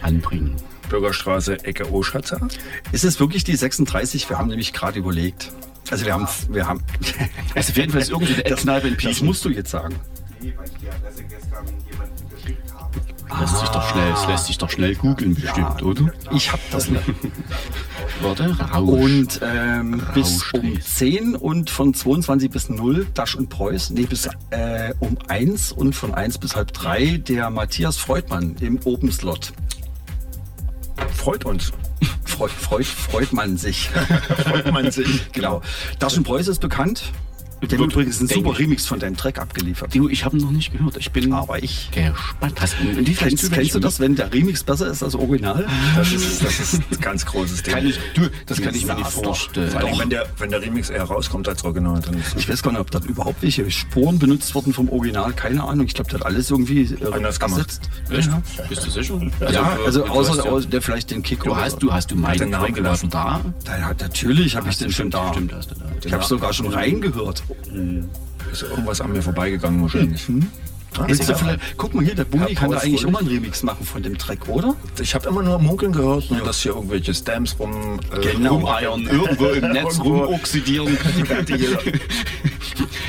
anbringen. 0.03 0.57
Bürgerstraße, 0.88 1.64
Ecke 1.64 1.92
Oschatzer. 1.92 2.49
Ist 2.92 3.05
es 3.05 3.21
wirklich 3.21 3.44
die 3.44 3.57
36? 3.57 4.29
Wir 4.29 4.38
haben 4.38 4.49
nämlich 4.49 4.73
gerade 4.73 4.99
überlegt. 4.99 5.53
Also 5.90 6.05
wir 6.05 6.14
haben, 6.14 6.29
wir 6.51 6.66
haben. 6.66 6.83
Also 7.55 7.71
auf 7.71 7.77
jeden 7.77 7.92
Fall 7.92 8.03
ist 8.03 8.11
irgendwie 8.11 8.35
eine 8.35 8.42
das, 8.49 8.53
Eckkneipe 8.61 8.88
in 8.88 8.94
das 8.94 9.03
Pieschen. 9.03 9.27
musst 9.27 9.44
du 9.44 9.51
jetzt 9.51 9.71
sagen. 9.71 9.94
Lässt 13.41 13.59
sich 13.59 13.69
doch 13.69 13.88
schnell, 13.91 14.11
das 14.11 14.27
lässt 14.27 14.47
sich 14.47 14.59
doch 14.59 14.71
schnell 14.71 14.95
googeln 14.95 15.35
bestimmt, 15.35 15.83
oder? 15.83 16.12
Ich 16.33 16.53
hab 16.53 16.61
das 16.71 16.88
nicht. 16.88 17.03
Warte, 18.21 18.57
Rausch. 18.59 19.01
Und 19.01 19.41
ähm, 19.43 20.03
bis 20.14 20.43
Rausch 20.43 20.55
um 20.55 20.73
ist. 20.73 20.99
10 20.99 21.37
und 21.37 21.71
von 21.71 21.95
22 21.95 22.51
bis 22.51 22.69
0 22.69 23.07
Dash 23.14 23.37
und 23.37 23.49
Preuß. 23.49 23.91
Nee, 23.91 24.07
bis 24.07 24.29
äh, 24.51 24.95
um 24.99 25.17
1 25.29 25.73
und 25.73 25.95
von 25.95 26.14
1 26.14 26.38
bis 26.38 26.57
halb 26.57 26.73
3 26.73 27.19
der 27.19 27.51
Matthias 27.51 27.97
Freudmann 27.97 28.57
im 28.61 28.81
Open 28.85 29.12
Slot. 29.12 29.53
Freut 31.14 31.45
uns. 31.45 31.73
Freut, 32.25 32.51
freut, 32.51 32.87
freut 32.87 33.33
man 33.33 33.57
sich. 33.57 33.91
Freut 34.49 34.73
man 34.73 34.91
sich. 34.91 35.33
genau. 35.33 35.62
Dash 35.99 36.17
und 36.17 36.25
Preuß 36.25 36.49
ist 36.49 36.61
bekannt. 36.61 37.12
Der 37.61 37.68
hat 37.71 37.79
Wird, 37.79 37.92
übrigens 37.92 38.21
einen 38.21 38.29
super. 38.29 38.57
Remix 38.59 38.87
von 38.87 39.01
deinem 39.01 39.16
Track 39.16 39.38
abgeliefert. 39.40 39.94
Du, 39.94 40.09
ich 40.09 40.25
habe 40.25 40.37
ihn 40.37 40.42
noch 40.44 40.51
nicht 40.53 40.73
gehört. 40.73 40.97
Ich 40.97 41.11
bin 41.11 41.33
Aber 41.33 41.62
ich. 41.62 41.90
gespannt. 41.90 42.61
Hast 42.61 42.77
du 42.81 43.03
Kennst, 43.14 43.53
kennst 43.53 43.75
du 43.75 43.81
das, 43.81 43.99
wenn 43.99 44.14
der 44.14 44.33
Remix 44.33 44.62
besser 44.62 44.87
ist 44.88 45.03
als 45.03 45.14
Original? 45.16 45.66
Das 45.97 46.12
ist, 46.12 46.44
das 46.44 46.61
ist 46.61 46.75
ein 46.75 47.01
ganz 47.01 47.27
großes 47.27 47.62
Ding. 47.64 47.75
Kann 47.75 47.87
ich, 47.87 47.99
du, 48.14 48.29
das 48.47 48.61
kann 48.62 48.75
ich 48.75 48.87
mir 48.87 48.94
nicht 48.94 49.11
vorstellen. 49.11 49.71
Vor 49.71 49.81
allem, 49.81 49.99
wenn 49.99 50.11
der, 50.11 50.27
wenn 50.38 50.51
der 50.51 50.62
Remix 50.62 50.88
eher 50.90 51.03
rauskommt 51.05 51.49
als 51.49 51.64
Original, 51.64 52.01
dann 52.01 52.14
ist 52.14 52.37
Ich 52.37 52.49
weiß 52.49 52.62
gar 52.62 52.71
nicht, 52.71 52.81
ob 52.81 52.90
da 52.92 53.01
überhaupt 53.01 53.42
welche 53.42 53.68
Spuren 53.71 54.18
benutzt 54.18 54.55
wurden 54.55 54.73
vom 54.73 54.88
Original. 54.90 55.33
Keine 55.33 55.64
Ahnung. 55.64 55.87
Ich 55.87 55.94
glaube, 55.94 56.11
der 56.11 56.21
hat 56.21 56.27
alles 56.27 56.51
irgendwie 56.51 56.83
äh, 56.83 57.12
Anders 57.12 57.38
ersetzt. 57.38 57.90
Echt? 58.11 58.31
Bist 58.68 58.87
du 58.87 58.90
sicher? 58.90 59.21
Ja, 59.51 59.77
äh, 59.77 59.85
also 59.87 60.05
außer 60.07 60.37
ja- 60.44 60.51
außer 60.51 60.68
der 60.68 60.81
vielleicht 60.83 61.11
den 61.11 61.23
Kick 61.23 61.42
Du 61.42 61.57
hast, 61.57 61.83
du 61.83 61.92
hast 61.92 62.11
du 62.11 62.16
meinen 62.16 62.51
Namen 62.51 62.66
Track 62.66 62.75
gelassen. 62.77 63.11
da. 63.11 63.40
Da, 63.64 63.79
ja, 63.79 63.92
natürlich 63.99 64.55
habe 64.57 64.68
ich 64.68 64.79
den 64.79 64.92
schon 64.92 65.11
da. 65.11 65.33
Stimmt, 65.33 65.53
hast 65.53 65.71
du 65.71 65.75
da. 65.75 65.87
Ich 66.05 66.12
habe 66.12 66.25
sogar 66.25 66.53
schon 66.53 66.68
reingehört. 66.68 67.42
Ist 68.53 68.63
irgendwas 68.63 69.01
an 69.01 69.13
mir 69.13 69.23
vorbeigegangen 69.23 69.83
wahrscheinlich. 69.83 70.27
Du 70.27 71.05
vielleicht, 71.05 71.61
guck 71.77 71.95
mal 71.95 72.03
hier, 72.05 72.15
der 72.15 72.27
Herr 72.33 72.55
kann 72.55 72.71
da 72.71 72.79
eigentlich 72.79 73.03
immer 73.05 73.19
einen 73.21 73.29
Remix 73.29 73.63
machen 73.63 73.85
von 73.85 74.03
dem 74.03 74.17
Track, 74.19 74.49
oder? 74.49 74.75
Ich 75.01 75.15
habe 75.15 75.29
immer 75.29 75.43
nur 75.43 75.59
munkeln 75.59 75.93
gehört, 75.93 76.31
ne, 76.31 76.41
dass 76.45 76.61
hier 76.63 76.73
irgendwelche 76.75 77.15
Stamps 77.15 77.57
rum 77.59 78.01
äh, 78.13 78.21
Genau. 78.33 78.55
Rumeiern, 78.57 79.03
irgendwo 79.07 79.47
im 79.47 79.73
Netz 79.73 80.01
rumoxidieren. 80.01 80.97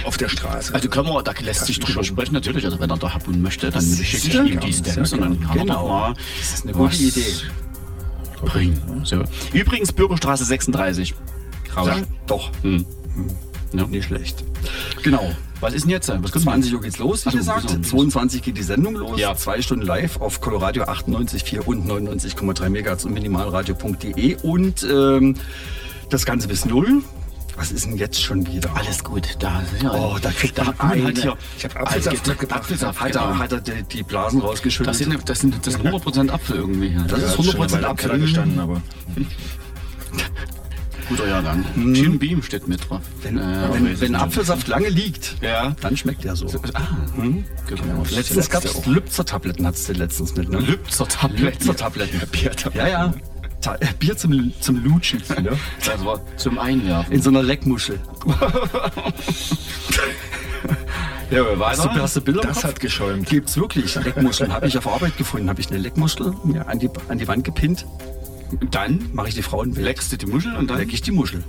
auf 0.05 0.17
der 0.17 0.29
Straße. 0.29 0.73
Also 0.73 0.89
können 0.89 1.07
wir, 1.07 1.23
da 1.23 1.33
lässt 1.41 1.65
sich 1.65 1.79
drüber 1.79 2.03
sprechen, 2.03 2.33
natürlich. 2.33 2.65
Also 2.65 2.79
wenn 2.79 2.89
er 2.89 2.97
da 2.97 3.13
haben 3.13 3.41
möchte, 3.41 3.69
dann 3.71 3.81
schicke 3.83 4.43
ich 4.43 4.51
ihm 4.53 4.59
die 4.59 4.73
Stamps 4.73 5.13
und 5.13 5.21
dann 5.21 5.39
kann 5.39 5.57
er 5.57 5.63
Genau. 5.63 5.81
doch 5.81 5.89
mal 5.89 6.13
Das 6.39 6.53
ist 6.53 6.63
eine 6.65 6.73
gute 6.73 6.95
Idee. 6.95 7.25
bringen. 8.45 9.01
So. 9.03 9.23
Übrigens 9.53 9.91
Bürgerstraße 9.93 10.45
36. 10.45 11.15
Rausch. 11.75 11.87
Ja, 11.87 11.97
doch. 12.27 12.51
Hm. 12.61 12.85
Ja. 13.73 13.85
Nicht 13.87 14.05
schlecht. 14.05 14.43
Genau. 15.03 15.31
Was 15.59 15.73
ist 15.73 15.83
denn 15.83 15.91
jetzt? 15.91 16.07
Was 16.09 16.31
kommt 16.31 16.43
20 16.45 16.73
Uhr 16.73 16.81
geht's 16.81 16.97
los, 16.99 17.25
wie 17.25 17.31
gesagt. 17.37 17.65
wieso? 17.77 17.81
22 17.89 18.41
geht 18.41 18.57
die 18.57 18.63
Sendung 18.63 18.95
los. 18.95 19.19
Ja. 19.19 19.35
Zwei 19.35 19.61
Stunden 19.61 19.85
live 19.85 20.19
auf 20.21 20.41
Coloradio 20.41 20.83
98,4 20.85 21.59
und 21.65 21.85
99,3 21.85 22.69
MHz 22.69 23.05
und 23.05 23.13
minimalradio.de. 23.13 24.37
Und 24.41 24.83
ähm, 24.89 25.35
das 26.09 26.25
Ganze 26.25 26.47
bis 26.47 26.65
null. 26.65 27.03
Was 27.57 27.73
ist 27.73 27.85
denn 27.85 27.97
jetzt 27.97 28.21
schon 28.21 28.47
wieder? 28.47 28.73
Alles 28.73 29.03
gut. 29.03 29.35
Da, 29.39 29.61
ja, 29.83 29.91
Oh, 29.93 30.17
da 30.21 30.31
kriegt 30.31 30.57
er 30.57 30.67
hat 30.67 30.77
man 30.79 30.91
eine- 30.93 31.03
halt 31.03 31.17
hier. 31.21 31.37
Ich 31.57 31.65
hab 31.65 31.75
Apfelsaft 31.75 32.27
mitgebracht. 32.27 32.59
Apfelsaft, 32.61 32.99
Hat 33.01 33.15
er, 33.15 33.21
genau. 33.27 33.37
hat 33.37 33.51
er 33.51 33.59
die, 33.59 33.83
die 33.83 34.03
Blasen 34.03 34.39
rausgeschüttelt? 34.39 34.87
Das 34.89 34.97
sind, 34.97 35.29
das 35.29 35.39
sind, 35.41 35.67
das 35.67 35.73
sind 35.73 35.85
100% 35.85 36.29
Apfel 36.29 36.55
irgendwie. 36.55 36.87
Ja. 36.93 37.03
Das 37.03 37.19
ist 37.21 37.37
hat 37.37 37.45
schon 37.45 37.55
eine 37.55 37.65
100% 37.65 37.71
Weile 37.73 37.87
im 37.89 37.95
Keller 37.97 38.13
Apfel. 38.13 38.19
gestanden, 38.21 38.59
aber 38.61 38.81
Guter 41.09 41.27
Jahrgang. 41.27 41.65
Jim 41.93 42.19
Beam 42.19 42.41
steht 42.43 42.67
mit 42.67 42.87
drauf. 42.89 43.01
wenn, 43.23 43.37
Äh, 43.37 43.41
wenn, 43.73 43.99
wenn. 44.01 44.15
Apfelsaft 44.15 44.67
lange 44.67 44.89
liegt, 44.89 45.35
Ja. 45.41 45.75
dann 45.81 45.97
schmeckt 45.97 46.23
er 46.23 46.35
so. 46.35 46.45
Ah, 46.73 46.87
genau. 47.67 48.03
Letztens 48.11 48.49
gab 48.49 48.63
es 48.63 48.85
Lübzer-Tabletten, 48.85 49.65
hattest 49.65 49.89
du 49.89 49.93
letztens 49.93 50.35
mit, 50.35 50.49
ne? 50.49 50.59
Lübzer 50.59 51.07
Tabletten. 51.07 51.45
Lübzer-Tabletten. 51.67 52.21
Ja, 52.75 52.87
ja. 52.87 53.13
Ta 53.61 53.75
äh, 53.81 53.87
Bier 53.99 54.15
zum, 54.15 54.53
zum 54.61 54.81
Lutschen. 54.83 55.21
Ne? 55.41 55.57
Das 55.85 56.05
war 56.05 56.21
zum 56.37 56.57
Einwerfen. 56.59 57.11
In 57.13 57.21
so 57.21 57.29
einer 57.29 57.43
Leckmuschel. 57.43 57.99
Ja, 61.31 61.43
Hast 61.59 61.85
du, 61.85 61.89
hast 61.89 62.15
du 62.15 62.21
Bilder 62.21 62.41
das 62.41 62.63
hat 62.63 62.79
geschäumt. 62.79 63.29
Gibt's 63.29 63.55
wirklich. 63.55 63.93
Leckmuscheln 63.93 64.51
habe 64.51 64.67
ich 64.67 64.75
auf 64.79 64.87
Arbeit 64.87 65.15
gefunden. 65.15 65.47
Habe 65.47 65.61
ich 65.61 65.69
eine 65.69 65.77
Leckmuschel 65.77 66.33
mir 66.43 66.67
an 66.67 66.79
die, 66.79 66.89
an 67.07 67.19
die 67.19 67.27
Wand 67.27 67.43
gepinnt. 67.43 67.85
Dann 68.71 69.09
Mache 69.13 69.29
ich 69.29 69.35
die 69.35 69.41
Frauen 69.41 69.75
weg. 69.75 69.85
leckst 69.85 70.11
du 70.11 70.17
die 70.17 70.25
Muschel 70.25 70.55
und 70.55 70.69
dann 70.69 70.77
Leck 70.77 70.93
ich 70.93 71.01
die 71.01 71.11
Muschel. 71.11 71.43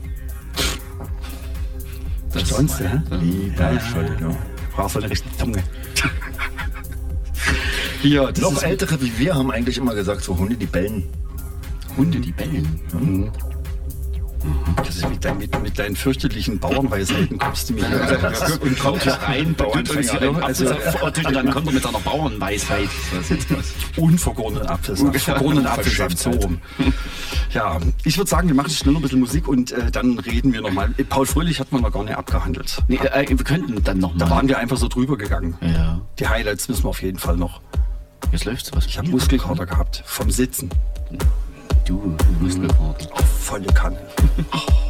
das 2.33 2.49
Sonst, 2.49 2.81
ja? 2.81 3.03
Ja, 3.59 3.73
ja. 4.21 4.37
Brauchst 4.73 4.97
du 4.97 5.01
eine 5.01 5.11
richtige 5.11 5.37
Zunge. 5.37 5.63
Das 8.03 8.41
Noch 8.41 8.63
ältere 8.63 9.01
wie 9.03 9.19
wir 9.19 9.35
haben 9.35 9.51
eigentlich 9.51 9.77
immer 9.79 9.95
gesagt, 9.95 10.23
so 10.23 10.37
Hunde, 10.39 10.57
die 10.57 10.67
bellen. 10.67 11.05
Hunde, 11.97 12.19
die 12.21 12.33
bellen. 12.33 12.81
Das 12.91 13.50
ist 14.89 15.09
mit, 15.09 15.25
dein, 15.25 15.39
mit, 15.39 15.63
mit 15.63 15.79
deinen 15.79 15.97
fürchterlichen 15.97 16.59
Bauernweisheiten 16.59 17.39
kommst 17.39 17.71
du 17.71 17.75
mir 17.75 17.87
hier. 17.87 18.61
Und 18.63 18.79
kommt 18.79 19.03
hier 19.03 19.13
rein, 19.15 19.55
Bauernfänger. 19.55 20.43
Also, 20.45 20.67
und 20.67 21.35
dann 21.37 21.51
kommt 21.51 21.67
er 21.67 21.73
mit 21.73 21.83
seiner 21.83 22.01
Bauernweisheit. 22.01 22.89
Unvergorenen 23.97 24.67
Apfelsaft. 24.67 25.21
Vergorenen 25.21 25.67
Apfelsaft, 25.67 26.19
so 26.19 26.31
rum. 26.31 26.61
Ja, 27.53 27.79
ich 28.05 28.17
würde 28.17 28.31
sagen, 28.31 28.49
wir 28.49 28.55
machen 28.55 28.71
schnell 28.71 28.93
noch 28.93 29.01
ein 29.01 29.03
bisschen 29.03 29.21
Musik 29.21 29.49
und 29.49 29.73
äh, 29.73 29.91
dann 29.91 30.19
reden 30.19 30.53
wir 30.53 30.61
nochmal. 30.63 30.91
Paul 31.09 31.27
Fröhlich 31.27 31.61
hat 31.61 31.73
man 31.73 31.83
noch 31.83 31.93
gar 31.93 32.05
nicht 32.05 32.17
abgehandelt. 32.17 32.79
Nee, 32.89 32.97
äh, 32.97 33.29
wir 33.29 33.37
könnten 33.45 33.83
dann 33.83 33.99
noch 33.99 34.17
Da 34.17 34.31
waren 34.31 34.49
wir 34.49 34.59
einfach 34.59 34.77
so 34.77 34.89
drüber 34.89 35.17
gegangen. 35.17 35.57
Ja, 35.61 36.01
Die 36.19 36.29
Highlights 36.29 36.69
wissen 36.69 36.85
wir 36.85 36.91
auf 36.91 37.03
jeden 37.03 37.19
Fall 37.19 37.37
noch. 37.37 37.61
jetzt 38.33 38.45
läuft's 38.45 38.71
was. 38.73 38.87
Ich 38.87 38.99
habe 38.99 39.09
Muskelkater 39.09 39.67
gehabt 39.67 40.03
vom 40.07 40.31
Sitzen. 40.31 40.71
Du, 41.91 42.15
Muskelkater. 42.39 43.09
Volle 43.41 43.67
Kanne. 43.75 43.97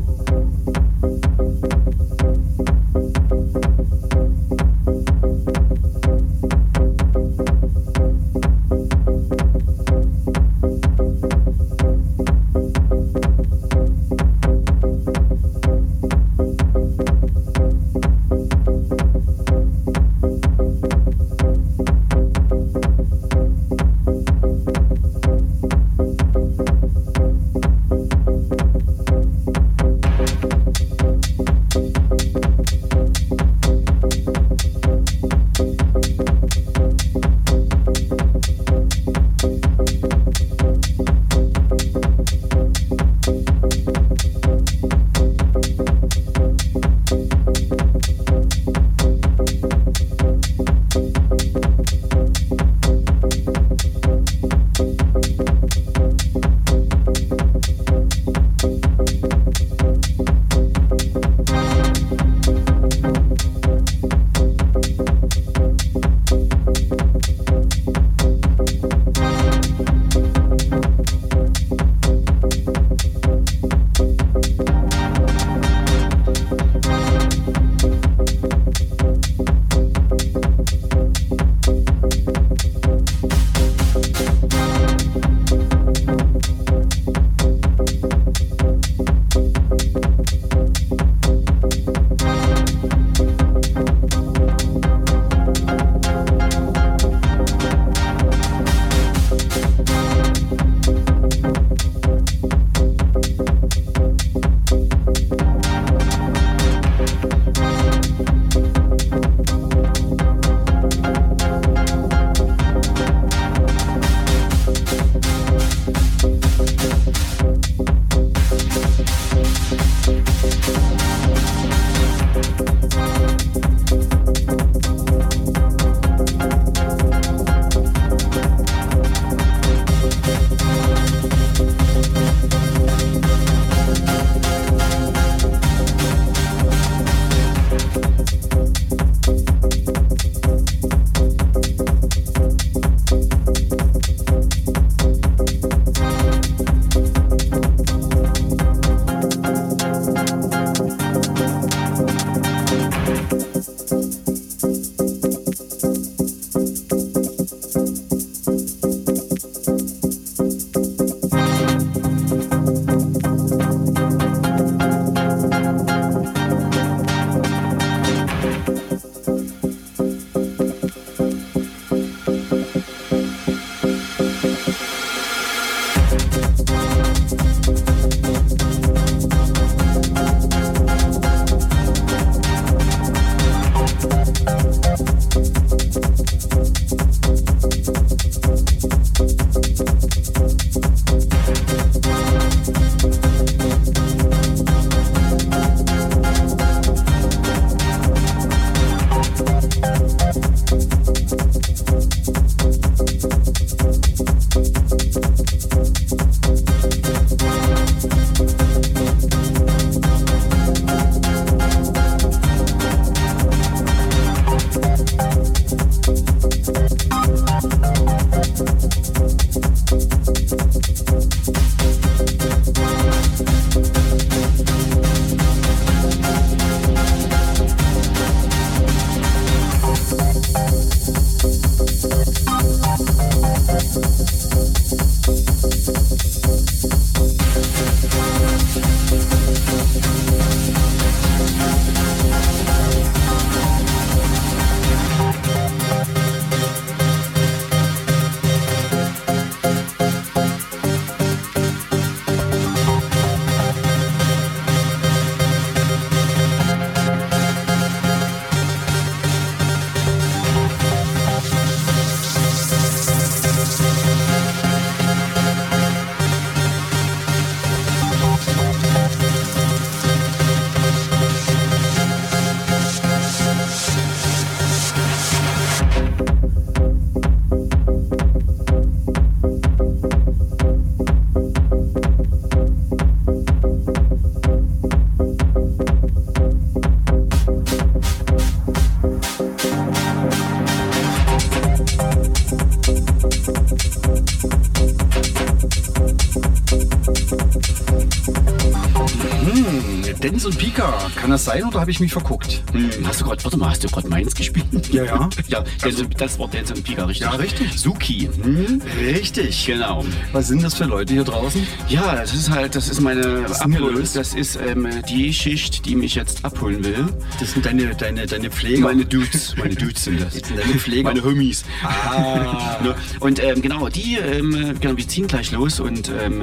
Dennis 300.41 300.55
und 300.55 300.57
Pika, 300.57 300.97
kann 301.31 301.37
das 301.37 301.45
sein 301.45 301.63
oder 301.63 301.79
habe 301.79 301.91
ich 301.91 301.99
mich 302.01 302.11
verguckt? 302.11 302.61
Hm, 302.73 302.89
hast 303.05 303.21
du 303.21 303.25
gerade, 303.25 303.41
warte 303.45 303.55
mal, 303.57 303.69
hast 303.69 303.81
du 303.83 303.87
gerade 303.87 304.07
meins 304.09 304.35
gespielt? 304.35 304.65
Ja, 304.91 305.05
ja. 305.05 305.29
ja, 305.47 305.63
Dance, 305.81 306.05
das 306.17 306.37
war 306.37 306.49
Dance 306.49 306.73
und 306.73 306.83
Pika, 306.83 307.05
richtig? 307.05 307.25
Ja, 307.25 307.31
richtig. 307.35 307.79
Suki. 307.79 308.29
Hm? 308.43 308.81
Richtig. 308.99 309.65
Genau. 309.65 310.03
Was 310.33 310.49
sind 310.49 310.61
das 310.63 310.73
für 310.73 310.83
Leute 310.83 311.13
hier 311.13 311.23
draußen? 311.23 311.65
Ja, 311.87 312.15
das 312.15 312.33
ist 312.33 312.49
halt, 312.49 312.75
das 312.75 312.89
ist 312.89 312.99
meine 312.99 313.21
ist 313.21 313.61
Abhol- 313.61 313.91
los? 313.93 314.13
Das 314.13 314.33
ist 314.33 314.57
ähm, 314.57 314.89
die 315.07 315.33
Schicht, 315.33 315.85
die 315.85 315.95
mich 315.95 316.15
jetzt 316.15 316.43
abholen 316.43 316.83
will. 316.83 317.05
Das 317.39 317.53
sind 317.53 317.65
deine, 317.65 317.95
deine, 317.95 318.25
deine 318.25 318.49
Pfleger. 318.51 318.81
Meine 318.81 319.05
Dudes, 319.05 319.55
meine 319.55 319.75
Dudes 319.75 320.03
sind 320.03 320.19
das. 320.19 320.33
Das 320.41 320.47
sind 320.49 320.59
deine 320.59 320.73
Pfleger. 320.73 321.03
Meine 321.03 321.23
Homies. 321.23 321.63
Ah. 321.83 322.79
Ne? 322.83 322.95
Und 323.19 323.41
ähm, 323.43 323.61
genau, 323.61 323.89
die, 323.89 324.15
ähm, 324.17 324.75
genau, 324.79 324.97
wir 324.97 325.07
ziehen 325.07 325.27
gleich 325.27 325.51
los 325.51 325.79
und 325.79 326.09
ähm, 326.19 326.41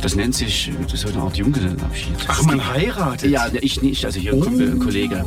das 0.00 0.14
nennt 0.16 0.34
sich, 0.34 0.72
das 0.84 0.94
ist 0.94 1.00
so 1.02 1.08
eine 1.08 1.18
Art 1.18 1.36
Junggesellenabschied. 1.36 2.14
Ach, 2.26 2.42
man 2.44 2.72
heiratet. 2.72 3.30
Ja, 3.30 3.48
ich 3.60 3.82
nicht, 3.92 4.06
also 4.06 4.18
hier 4.18 4.32
ein 4.32 4.40
Kumpel, 4.40 4.70
ein 4.70 4.78
Kollege. 4.78 5.22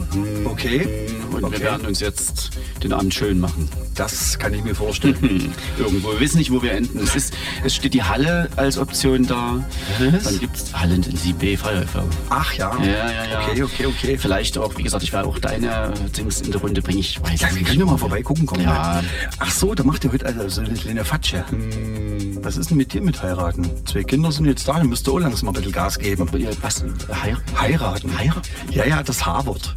Okay. 0.45 0.87
Und 1.31 1.43
Okay. 1.43 1.53
wir 1.53 1.59
werden 1.61 1.85
uns 1.85 1.99
jetzt 1.99 2.49
den 2.83 2.93
Abend 2.93 3.13
schön 3.13 3.39
machen. 3.39 3.69
Das 3.95 4.37
kann 4.37 4.53
ich 4.53 4.63
mir 4.63 4.75
vorstellen. 4.75 5.53
Irgendwo. 5.79 6.11
Wir 6.11 6.19
wissen 6.19 6.37
nicht, 6.37 6.51
wo 6.51 6.61
wir 6.61 6.73
enden. 6.73 6.99
Es, 6.99 7.15
ist, 7.15 7.33
es 7.63 7.73
steht 7.75 7.93
die 7.93 8.03
Halle 8.03 8.49
als 8.57 8.77
Option 8.77 9.25
da. 9.25 9.63
Was? 10.11 10.23
Dann 10.23 10.39
gibt 10.39 10.57
es 10.57 10.73
Halle 10.77 10.95
in 10.95 11.35
B, 11.37 11.55
Feuerwehr. 11.55 12.03
Ach 12.29 12.53
ja. 12.53 12.77
Ja, 12.79 12.85
ja, 12.85 13.25
ja. 13.31 13.41
Okay, 13.49 13.63
okay, 13.63 13.85
okay. 13.85 14.17
Vielleicht 14.17 14.57
auch, 14.57 14.77
wie 14.77 14.83
gesagt, 14.83 15.03
ich 15.03 15.13
werde 15.13 15.27
auch 15.29 15.39
deine 15.39 15.93
Dings 16.17 16.41
in 16.41 16.51
der 16.51 16.59
Runde 16.59 16.81
bringen. 16.81 16.99
Ich 16.99 17.21
weiß 17.21 17.39
Ja, 17.39 17.47
wir 17.49 17.55
nicht. 17.55 17.67
können 17.67 17.79
ja 17.79 17.85
mal 17.85 17.97
vorbeigucken 17.97 18.45
kommen. 18.45 18.63
Ja. 18.63 19.01
Ach 19.39 19.51
so, 19.51 19.73
da 19.73 19.83
macht 19.83 20.03
ihr 20.03 20.11
heute 20.11 20.25
also 20.25 20.47
so 20.49 20.61
eine 20.61 20.73
kleine 20.73 21.05
Fatsche. 21.05 21.45
Hm. 21.49 22.43
Was 22.43 22.57
ist 22.57 22.69
denn 22.69 22.77
mit 22.77 22.93
dir 22.93 23.01
mit 23.01 23.23
heiraten? 23.23 23.69
Zwei 23.85 24.03
Kinder 24.03 24.31
sind 24.31 24.45
jetzt 24.45 24.67
da, 24.67 24.73
dann 24.73 24.87
müsst 24.87 25.07
ihr 25.07 25.13
auch 25.13 25.19
langsam 25.19 25.45
mal 25.45 25.51
ein 25.51 25.55
bisschen 25.55 25.71
Gas 25.71 25.97
geben. 25.97 26.29
Was? 26.61 26.83
Heir 27.23 27.37
Heiraten. 27.59 28.17
Heiraten? 28.17 28.41
Ja, 28.71 28.85
ja, 28.85 29.01
das 29.03 29.25
H-Wort. 29.25 29.75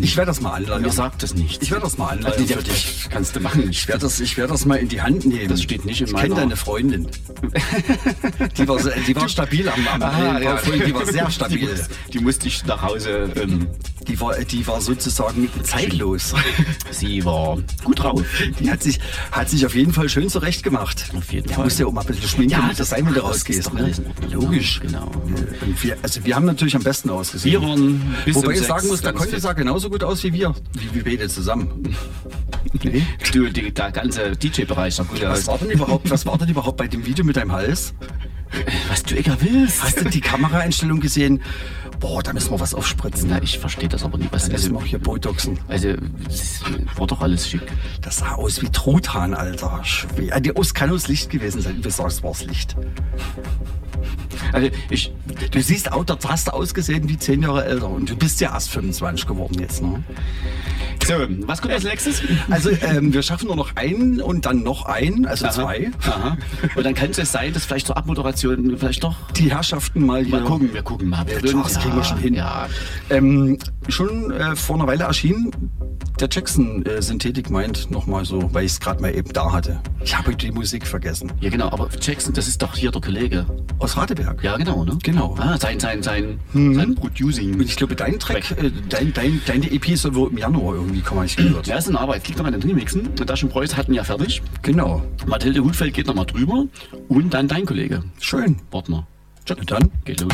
Ich 0.00 0.16
werde 0.16 0.30
das 0.30 0.40
mal 0.40 0.52
anleiern. 0.52 0.82
Mir 0.82 0.90
sagt 0.90 1.22
das 1.22 1.34
nicht. 1.34 1.62
Ich 1.62 1.70
werde 1.70 1.84
das 1.84 1.98
mal 1.98 2.08
anleiern 2.08 2.44
ja, 2.46 2.56
für 2.56 2.62
dich. 2.62 3.06
Kannst 3.10 3.36
du 3.36 3.40
machen. 3.40 3.68
Ich 3.70 3.86
werde 3.88 4.00
das, 4.02 4.20
ich 4.20 4.36
werde 4.36 4.52
das 4.52 4.64
mal 4.64 4.76
in 4.76 4.88
die 4.88 5.02
Hand 5.02 5.24
nehmen. 5.26 5.48
Das 5.48 5.62
steht 5.62 5.84
nicht 5.84 6.00
in 6.00 6.06
Ich 6.08 6.14
kenne 6.14 6.28
meiner- 6.30 6.40
deine 6.42 6.56
Freundin. 6.56 7.08
Die 8.56 8.68
war, 8.68 8.78
die 8.78 9.16
war 9.16 9.28
stabil 9.28 9.68
am, 9.68 9.86
am 9.88 10.02
Ah, 10.02 10.36
am- 10.36 10.42
ja. 10.42 10.56
die 10.86 10.94
war 10.94 11.06
sehr 11.06 11.30
stabil. 11.30 11.58
Die, 11.58 11.66
muss- 11.66 11.88
die 12.12 12.18
musste 12.20 12.48
ich 12.48 12.64
nach 12.66 12.82
Hause. 12.82 13.30
Ähm, 13.36 13.68
Die 14.08 14.18
war, 14.20 14.34
die 14.38 14.66
war 14.66 14.80
sozusagen 14.80 15.48
zeitlos. 15.62 16.34
sie 16.90 17.24
war 17.24 17.58
gut 17.84 18.00
drauf. 18.00 18.22
Die 18.58 18.70
hat 18.70 18.82
sich, 18.82 18.98
hat 19.30 19.48
sich 19.48 19.64
auf 19.66 19.74
jeden 19.74 19.92
Fall 19.92 20.08
schön 20.08 20.28
zurecht 20.28 20.62
gemacht. 20.62 21.04
Auf 21.16 21.32
jeden 21.32 21.48
ja, 21.48 21.54
Fall. 21.56 21.64
musst 21.64 21.78
ja 21.78 21.86
auch 21.86 21.92
mal 21.92 22.00
ein 22.02 22.06
bisschen 22.08 22.28
schminken, 22.28 22.52
Ja, 22.52 22.70
das 22.76 22.88
sein, 22.90 23.06
wenn 23.06 23.14
du 23.14 23.20
das 23.20 23.28
rausgehst. 23.30 23.72
Ne? 23.74 23.92
Logisch. 24.30 24.80
Genau. 24.80 25.06
Und 25.60 25.82
wir, 25.82 25.96
also 26.02 26.24
wir 26.24 26.34
haben 26.36 26.46
natürlich 26.46 26.74
am 26.76 26.82
besten 26.82 27.10
ausgesehen. 27.10 27.52
Wir 27.60 27.68
waren 27.68 28.14
bis 28.24 28.34
Wobei 28.36 28.52
ich 28.54 28.60
sagen 28.62 28.88
muss, 28.88 29.00
der 29.02 29.12
ganz 29.12 29.20
Conte 29.20 29.34
fit. 29.36 29.42
Genauso 29.62 29.90
gut 29.90 30.02
aus 30.02 30.24
wie 30.24 30.32
wir. 30.32 30.54
Wie 30.72 30.92
wir 30.92 31.04
beide 31.04 31.28
zusammen. 31.28 31.96
Nee. 32.84 33.04
Du, 33.32 33.48
die, 33.50 33.72
der 33.74 33.90
ganze 33.90 34.32
DJ-Bereich 34.32 34.94
sah 34.94 35.02
gut 35.02 35.20
Was 35.22 35.40
aus. 35.40 35.46
war 35.48 35.58
denn 35.58 35.70
überhaupt, 35.70 36.08
was 36.10 36.24
war 36.24 36.38
denn 36.38 36.48
überhaupt 36.48 36.76
bei 36.78 36.86
dem 36.88 37.04
Video 37.04 37.24
mit 37.24 37.36
deinem 37.36 37.52
Hals? 37.52 37.92
Was 38.88 39.02
du 39.02 39.16
egal 39.16 39.36
willst. 39.40 39.82
Hast 39.82 40.00
du 40.00 40.08
die 40.08 40.20
Kameraeinstellung 40.20 41.00
gesehen? 41.00 41.42
Boah, 42.02 42.20
da 42.20 42.32
müssen 42.32 42.50
wir 42.50 42.58
was 42.58 42.74
aufspritzen. 42.74 43.28
Na, 43.30 43.40
ich 43.40 43.60
verstehe 43.60 43.88
das 43.88 44.02
aber 44.02 44.18
nicht. 44.18 44.32
Was, 44.32 44.46
Da 44.46 44.52
müssen 44.52 44.72
wir 44.72 44.78
auch 44.78 44.84
hier 44.84 44.98
Botoxen. 44.98 45.56
also, 45.68 45.94
das 46.24 46.60
war 46.96 47.06
doch 47.06 47.20
alles 47.20 47.48
schick. 47.48 47.62
Das 48.00 48.16
sah 48.16 48.32
aus 48.32 48.60
wie 48.60 48.68
Truthahn, 48.68 49.34
Alter. 49.34 49.84
Schwer. 49.84 50.40
Die 50.40 50.54
aus 50.56 50.74
kann 50.74 50.90
aus 50.90 51.06
Licht 51.06 51.30
gewesen 51.30 51.62
sein. 51.62 51.80
Du 51.80 51.88
sagst, 51.90 52.24
war's 52.24 52.44
Licht. 52.44 52.76
Also, 54.52 54.68
ich, 54.90 55.12
Du 55.50 55.60
siehst 55.60 55.92
auch, 55.92 56.04
dort 56.04 56.26
hast 56.28 56.48
du 56.48 56.52
ausgesehen 56.52 57.08
wie 57.08 57.18
zehn 57.18 57.42
Jahre 57.42 57.64
älter. 57.64 57.88
Und 57.88 58.10
du 58.10 58.16
bist 58.16 58.40
ja 58.40 58.52
erst 58.52 58.70
25 58.70 59.26
geworden 59.26 59.58
jetzt, 59.60 59.82
ne? 59.82 60.02
so, 61.04 61.14
was 61.46 61.60
kommt 61.60 61.74
als 61.74 61.82
nächstes? 61.84 62.22
Also, 62.48 62.70
ähm, 62.70 63.12
wir 63.12 63.22
schaffen 63.22 63.48
nur 63.48 63.56
noch 63.56 63.74
einen 63.74 64.20
und 64.20 64.46
dann 64.46 64.62
noch 64.62 64.86
einen, 64.86 65.26
also 65.26 65.46
Aha. 65.46 65.52
zwei. 65.52 65.90
Aha. 66.06 66.36
Und 66.76 66.84
dann 66.84 66.94
könnte 66.94 67.22
es 67.22 67.32
sein, 67.32 67.52
dass 67.52 67.64
vielleicht 67.64 67.86
zur 67.88 67.96
Abmoderation 67.96 68.76
vielleicht 68.78 69.02
doch. 69.02 69.16
Die 69.32 69.50
Herrschaften 69.50 70.06
mal 70.06 70.22
hier. 70.24 70.36
Mal 70.36 70.44
gucken, 70.44 70.72
wir 70.72 70.82
gucken 70.82 71.08
mal. 71.08 71.26
Ja, 71.28 71.40
klar, 71.40 71.64
das 71.64 71.78
kriegen 71.80 71.91
wir 71.96 72.04
schon 72.04 72.18
hin. 72.18 72.34
Ja. 72.34 72.68
Ähm, 73.10 73.58
schon 73.88 74.30
äh, 74.32 74.56
vor 74.56 74.76
einer 74.76 74.86
Weile 74.86 75.04
erschienen. 75.04 75.50
Der 76.20 76.28
Jackson 76.30 76.84
äh, 76.86 77.00
Synthetik 77.02 77.50
meint 77.50 77.90
nochmal 77.90 78.24
so, 78.24 78.52
weil 78.52 78.64
ich 78.66 78.72
es 78.72 78.80
gerade 78.80 79.00
mal 79.00 79.14
eben 79.14 79.32
da 79.32 79.50
hatte. 79.50 79.80
Ich 80.04 80.16
habe 80.16 80.34
die 80.36 80.50
Musik 80.52 80.86
vergessen. 80.86 81.32
ja, 81.40 81.50
genau, 81.50 81.66
aber 81.70 81.88
Jackson, 82.00 82.32
das 82.34 82.46
ist 82.48 82.62
doch 82.62 82.76
hier 82.76 82.90
der 82.90 83.00
Kollege. 83.00 83.46
Aus 83.78 83.96
Radeberg. 83.96 84.42
Ja, 84.44 84.56
genau, 84.56 84.84
ne? 84.84 84.96
Genau. 85.02 85.34
Ah, 85.38 85.56
sein, 85.58 85.80
sein, 85.80 86.02
sein, 86.02 86.38
Mhm. 86.52 86.74
sein 86.74 86.94
Producing. 86.94 87.54
Und 87.54 87.62
ich 87.62 87.76
glaube, 87.76 87.96
dein 87.96 88.18
Track, 88.18 88.50
äh, 88.52 88.70
dein, 88.88 89.12
dein, 89.12 89.40
deine 89.46 89.72
EP 89.72 89.96
soll 89.96 90.14
wohl 90.14 90.30
im 90.30 90.38
Januar 90.38 90.74
irgendwie 90.76 91.00
kommen, 91.00 91.20
habe 91.20 91.26
ich 91.26 91.36
gehört. 91.36 91.66
Ja, 91.66 91.76
ist 91.76 91.88
eine 91.88 91.98
Arbeit. 91.98 92.24
Klick 92.24 92.36
nochmal 92.36 92.52
den 92.52 92.62
Remixen. 92.62 93.06
Und 93.08 93.28
Daschen 93.28 93.48
Preuß 93.48 93.76
hatten 93.76 93.94
ja 93.94 94.04
fertig. 94.04 94.42
Genau. 94.62 95.02
Mathilde 95.26 95.64
Hutfeld 95.64 95.94
geht 95.94 96.06
nochmal 96.06 96.26
drüber. 96.26 96.66
Und 97.08 97.34
dann 97.34 97.48
dein 97.48 97.64
Kollege. 97.66 98.04
Schön. 98.20 98.56
Wortner. 98.70 99.06
Na 99.48 99.54
dann. 99.66 99.90
Geht 100.04 100.20
los. 100.20 100.32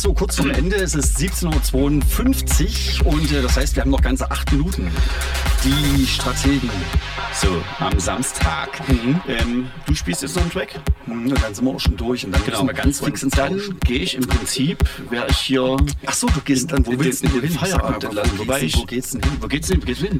Sind 0.00 0.10
so 0.10 0.14
kurz 0.14 0.36
zum 0.36 0.50
Ende. 0.50 0.76
Es 0.76 0.94
ist 0.94 1.16
17.52 1.18 3.04
Uhr 3.04 3.12
und 3.12 3.32
äh, 3.32 3.42
das 3.42 3.56
heißt, 3.56 3.76
wir 3.76 3.82
haben 3.82 3.90
noch 3.90 4.02
ganze 4.02 4.30
acht 4.30 4.50
Minuten. 4.52 4.90
Die 5.64 6.06
Strategen. 6.06 6.70
So, 7.34 7.48
am 7.80 7.98
Samstag. 7.98 8.80
Ähm, 9.26 9.68
du 9.86 9.94
spielst 9.94 10.22
jetzt 10.22 10.34
noch 10.36 10.42
einen 10.42 10.50
Track? 10.52 10.80
Hm, 11.06 11.34
Dann 11.34 11.54
sind 11.54 11.64
wir 11.64 11.74
auch 11.74 11.80
schon 11.80 11.96
durch 11.96 12.24
und 12.24 12.32
dann 12.32 12.42
müssen 12.46 12.66
wir 12.66 12.74
ganz 12.74 13.00
fix 13.00 13.22
ins 13.22 13.34
dann 13.34 13.60
gehe 13.84 13.98
ich 13.98 14.14
im 14.14 14.26
Prinzip, 14.26 14.78
wäre 15.10 15.26
ich 15.30 15.38
hier 15.38 15.76
Ach 16.06 16.12
so, 16.14 16.26
du 16.28 16.40
gehst 16.44 16.70
dann, 16.72 16.86
wo 16.86 16.92
willst 16.98 17.22
du 17.24 17.28
in 17.28 17.32
den 17.34 17.42
hin? 17.42 17.58
Feierabend 17.58 18.02
mal, 18.02 18.08
entlassen. 18.08 18.32
wo 18.38 18.42
Wobei 18.42 18.60
geht's 18.60 18.66
ich, 18.66 18.72
denn- 18.72 18.82
wo 18.82 18.86
geht's 18.86 19.10
denn 19.12 19.22
hin? 19.22 19.32
Wo 19.40 19.46
geht's 19.48 19.68
denn, 19.68 19.82
wo 19.82 19.86
geht's 19.86 20.00
hin? 20.00 20.18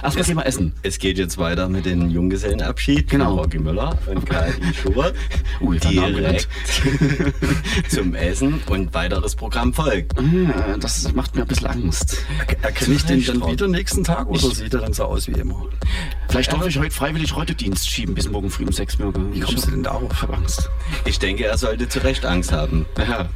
Mal. 0.00 0.06
Erstmal 0.06 0.24
Thema 0.24 0.42
Essen. 0.46 0.72
Es 0.82 0.98
geht 0.98 1.18
jetzt 1.18 1.38
weiter 1.38 1.68
mit 1.68 1.86
dem 1.86 2.08
Junggesellenabschied 2.10 3.08
Genau. 3.10 3.36
Rocky 3.36 3.58
Müller 3.58 3.98
und 4.06 4.24
Karin 4.26 4.74
Schubert. 4.82 5.14
Ui, 5.60 5.78
Direkt 5.78 6.48
zum 7.88 8.14
Essen 8.14 8.60
und 8.68 8.94
weiteres 8.94 9.34
Programm 9.36 9.72
folgt. 9.74 10.18
Ah, 10.18 10.76
Das 10.78 11.12
macht 11.12 11.34
mir 11.34 11.42
ein 11.42 11.48
bisschen 11.48 11.66
Angst. 11.66 12.18
Erkenne 12.62 12.94
ich 12.94 13.04
den 13.04 13.24
dann 13.24 13.50
wieder 13.50 13.68
nächsten 13.68 14.04
Tag 14.04 14.26
oder 14.28 14.38
sieht 14.50 14.72
er 14.74 14.80
dann 14.80 14.92
so 14.92 15.04
aus 15.04 15.28
wie 15.28 15.32
immer? 15.32 15.66
Vielleicht 16.28 16.52
darf 16.52 16.66
ich 16.66 16.78
heute 16.78 16.90
freiwillig 16.94 17.36
Rätedienst 17.36 17.88
schieben 17.88 18.14
bis 18.14 18.30
morgen 18.30 18.50
früh 18.50 18.64
um 18.64 18.72
sechs 18.72 18.98
Uhr. 18.98 19.12
Wie 19.32 19.40
kommst 19.40 19.66
du 19.66 19.70
denn 19.72 19.82
darauf? 19.82 20.10
Ich 20.12 20.22
hab 20.22 20.36
Angst. 20.36 20.70
Ich 21.04 21.18
denke, 21.18 21.44
er 21.46 21.58
sollte 21.58 21.88
zu 21.88 21.98
Recht 22.00 22.24
Angst 22.24 22.52
haben. 22.52 22.86
Ja, 22.98 23.28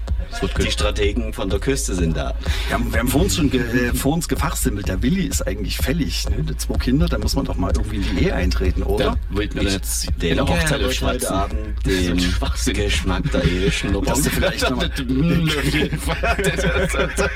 Die. 0.58 0.70
Strategen 0.70 1.32
von 1.32 1.48
der 1.48 1.58
Küste 1.58 1.94
sind 1.94 2.16
da. 2.16 2.34
Wir 2.68 2.74
haben, 2.74 2.92
wir 2.92 3.00
haben 3.00 3.08
vor 3.08 3.22
uns 3.22 3.36
schon 3.36 3.50
ge, 3.50 3.60
äh, 3.60 3.94
vor 3.94 4.12
uns 4.14 4.28
gefachsimmelt. 4.28 4.88
Der 4.88 5.02
Willi 5.02 5.26
ist 5.26 5.46
eigentlich 5.46 5.76
fällig. 5.78 6.28
Ne? 6.28 6.42
Die 6.42 6.56
zwei 6.56 6.74
Kinder, 6.76 7.06
da 7.06 7.18
muss 7.18 7.34
man 7.34 7.44
doch 7.44 7.56
mal 7.56 7.72
irgendwie 7.74 7.96
in 7.96 8.16
die 8.16 8.24
Ehe 8.24 8.34
eintreten, 8.34 8.80
Da 8.80 8.86
oder? 8.86 9.16
wollt 9.30 9.54
mir 9.54 9.62
Ich 9.62 9.72
jetzt 9.72 10.06
wird 10.20 10.40
heute 10.40 10.92
schwatzen. 10.92 11.28
Abend 11.28 11.86
den 11.86 12.18
Schwachsinn. 12.20 12.74
Geschmack 12.74 13.30
der 13.32 13.44
Ehe 13.44 13.70
schnuppern. 13.70 14.04
Dass 14.14 14.22
du 14.22 14.30
vielleicht 14.30 14.62
noch 14.70 14.76
mal, 14.76 14.86
Auf 14.94 15.74
jeden 15.74 15.98
Fall. 15.98 16.36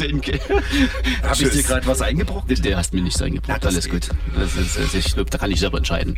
Den 0.00 0.22
habe 1.22 1.42
ich 1.42 1.50
dir 1.50 1.62
gerade 1.62 1.86
was 1.86 2.00
eingebrochen? 2.00 2.54
Der 2.62 2.76
hast 2.76 2.94
mir 2.94 3.02
nichts 3.02 3.20
Ja, 3.20 3.26
eingebracht. 3.26 3.64
das 3.64 3.74
Alles 3.74 3.84
geht. 3.88 4.08
gut. 4.08 4.16
Das 4.38 4.54
ist, 4.56 4.76
das 4.78 4.94
ist, 4.94 5.16
da 5.16 5.38
kann 5.38 5.50
ich 5.50 5.60
selber 5.60 5.78
entscheiden. 5.78 6.16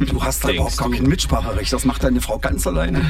Du 0.00 0.22
hast 0.22 0.44
da 0.44 0.50
überhaupt 0.50 0.76
gar 0.76 0.90
kein 0.90 1.04
Mitspracherecht. 1.04 1.72
Das 1.72 1.84
macht 1.84 2.02
deine 2.04 2.20
Frau 2.20 2.38
ganz 2.38 2.66
alleine. 2.66 3.00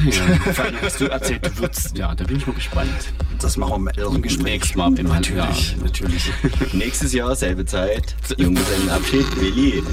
Vor 0.53 0.65
allem 0.65 0.75
hast 0.81 0.99
du 1.01 1.05
erzählt, 1.05 1.45
du 1.45 1.57
würdest. 1.59 1.97
Ja, 1.97 2.13
da 2.15 2.23
bin 2.23 2.37
ich 2.41 2.47
mal 2.47 2.53
gespannt. 2.53 3.13
Das 3.39 3.57
machen 3.57 3.85
wir 3.95 4.05
im 4.07 4.21
Gespräch. 4.21 4.43
Nächstes 4.53 4.75
Mal 4.75 4.97
im 4.99 5.07
Natürlich, 5.07 5.75
natürlich. 5.81 6.31
Nächstes 6.73 7.13
Jahr, 7.13 7.35
selbe 7.35 7.65
Zeit, 7.65 8.15
Junggesellenabschied, 8.37 9.39
Willi. 9.39 9.83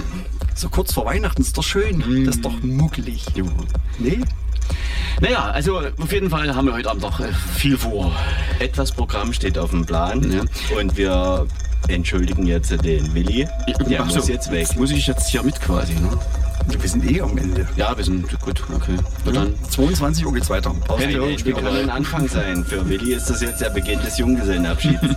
So 0.54 0.68
kurz 0.68 0.92
vor 0.92 1.06
Weihnachten 1.06 1.42
ist 1.42 1.56
doch 1.56 1.62
schön. 1.62 2.00
Das 2.26 2.36
ist 2.36 2.44
doch 2.44 2.62
muckelig. 2.62 3.24
Nee? 3.98 4.20
Naja, 5.20 5.50
also 5.50 5.78
auf 5.78 6.12
jeden 6.12 6.30
Fall 6.30 6.54
haben 6.54 6.66
wir 6.66 6.74
heute 6.74 6.90
Abend 6.90 7.02
noch 7.02 7.20
äh, 7.20 7.28
viel 7.56 7.76
vor. 7.76 8.12
Etwas 8.58 8.92
Programm 8.92 9.32
steht 9.32 9.58
auf 9.58 9.70
dem 9.70 9.84
Plan 9.86 10.30
Ja. 10.30 10.42
und 10.78 10.96
wir 10.96 11.46
entschuldigen 11.88 12.46
jetzt 12.46 12.70
den 12.84 13.14
Willi. 13.14 13.46
Der 13.88 14.02
Ach 14.02 14.06
muss 14.06 14.26
so, 14.26 14.32
jetzt 14.32 14.50
weg. 14.50 14.68
Muss 14.76 14.90
ich 14.90 15.06
jetzt 15.06 15.28
hier 15.30 15.42
mit 15.42 15.60
quasi, 15.60 15.94
ne? 15.94 16.18
Wir 16.68 16.88
sind 16.88 17.10
eh 17.10 17.20
am 17.20 17.36
Ende. 17.38 17.66
Ja, 17.76 17.96
wir 17.96 18.04
sind 18.04 18.26
gut, 18.40 18.62
okay. 18.74 18.96
Na 19.24 19.32
dann. 19.32 19.54
22 19.70 20.24
Uhr 20.26 20.32
geht's 20.34 20.50
weiter. 20.50 20.70
Pause. 20.86 21.04
Hey, 21.04 21.12
hey, 21.14 21.36
wir 21.44 21.52
können 21.54 21.66
ein 21.76 21.90
Anfang 21.90 22.28
sein. 22.28 22.64
Für 22.64 22.88
Willi 22.88 23.14
ist 23.14 23.28
das 23.30 23.40
jetzt 23.40 23.60
der 23.60 23.70
Beginn 23.70 24.00
des 24.00 24.18
Junggesellenabschieds. 24.18 25.00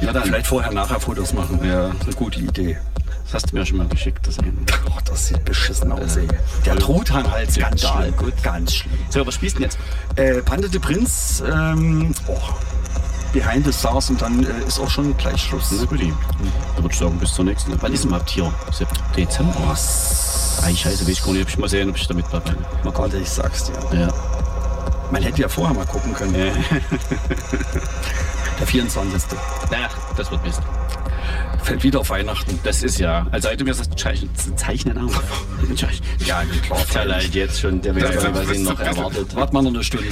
Ja, 0.00 0.12
dann 0.12 0.22
vielleicht 0.22 0.46
vorher, 0.46 0.72
nachher 0.72 1.00
Fotos 1.00 1.32
machen. 1.32 1.58
Ja. 1.64 1.88
Ist 1.88 2.04
eine 2.04 2.14
gute 2.14 2.38
Idee. 2.38 2.78
Das 3.24 3.34
hast 3.34 3.50
du 3.52 3.56
mir 3.56 3.66
schon 3.66 3.78
mal 3.78 3.88
geschickt, 3.88 4.26
das. 4.26 4.38
Oh, 4.38 4.98
das 5.04 5.26
sieht 5.26 5.44
beschissen 5.44 5.90
aus, 5.92 6.16
ey. 6.16 6.28
Der 6.64 6.76
Truthahnhals, 6.76 7.56
ganz 7.58 7.82
Ja, 7.82 8.00
schlimm. 8.00 8.16
gut. 8.16 8.32
Ganz 8.42 8.74
schlimm. 8.76 8.96
So, 9.10 9.26
was 9.26 9.34
spielst 9.34 9.56
du 9.56 9.62
denn 9.62 9.70
jetzt? 9.70 9.78
Äh, 10.16 10.40
Pande 10.42 10.68
de 10.70 10.80
Prinz, 10.80 11.42
ähm, 11.46 12.14
oh, 12.28 12.38
Behind 13.32 13.64
the 13.64 13.72
Stars 13.72 14.10
und 14.10 14.20
dann 14.22 14.44
äh, 14.44 14.66
ist 14.66 14.80
auch 14.80 14.90
schon 14.90 15.16
gleich 15.16 15.42
Schluss. 15.42 15.70
Na 15.70 15.84
gut, 15.84 16.00
da 16.00 16.82
würde 16.82 16.92
ich 16.92 16.98
sagen, 16.98 17.18
bis 17.18 17.34
zur 17.34 17.44
nächsten. 17.44 17.80
Wann 17.80 17.92
ist 17.92 18.04
denn 18.04 18.10
überhaupt 18.10 18.30
hier? 18.30 18.52
Dezember? 19.16 19.54
Was? 19.66 20.60
Ei, 20.64 20.74
scheiße, 20.74 21.02
weiß 21.02 21.08
ich 21.08 21.22
gar 21.22 21.32
nicht. 21.32 21.42
Ob 21.42 21.48
ich 21.48 21.58
mal 21.58 21.68
sehen, 21.68 21.90
ob 21.90 21.96
ich 21.96 22.06
damit 22.06 22.26
dabei 22.32 22.50
bin. 22.50 22.62
Mal 22.62 22.92
gucken. 22.92 22.98
Warte, 23.02 23.18
ich 23.18 23.30
sag's 23.30 23.64
dir. 23.64 23.74
Ja. 23.92 24.08
Man 25.10 25.22
hätte 25.22 25.40
ja 25.42 25.48
vorher 25.48 25.74
mal 25.74 25.86
gucken 25.86 26.12
können. 26.14 26.34
Der 28.58 28.66
24. 28.66 29.22
Naja, 29.70 29.88
das 30.16 30.30
wird 30.30 30.44
Mist. 30.44 30.60
Fällt 31.62 31.82
wieder 31.82 32.00
auf 32.00 32.10
Weihnachten. 32.10 32.58
Das 32.62 32.82
ist 32.82 32.98
ja, 32.98 33.26
also 33.30 33.48
du 33.56 33.64
mir 33.64 33.74
sagst, 33.74 33.98
zeichnen, 33.98 34.30
zeichnen 34.56 34.98
auf. 34.98 35.22
Ja, 36.24 36.42
klar. 36.62 36.78
Der 36.94 37.04
leid 37.04 37.34
jetzt 37.34 37.60
schon, 37.60 37.80
der 37.82 37.92
gar 37.92 38.10
nicht, 38.10 38.34
was 38.34 38.56
ihn 38.56 38.64
noch 38.64 38.80
erwartet. 38.80 39.34
Warte 39.34 39.52
mal 39.52 39.62
noch 39.62 39.74
eine 39.74 39.84
Stunde. 39.84 40.06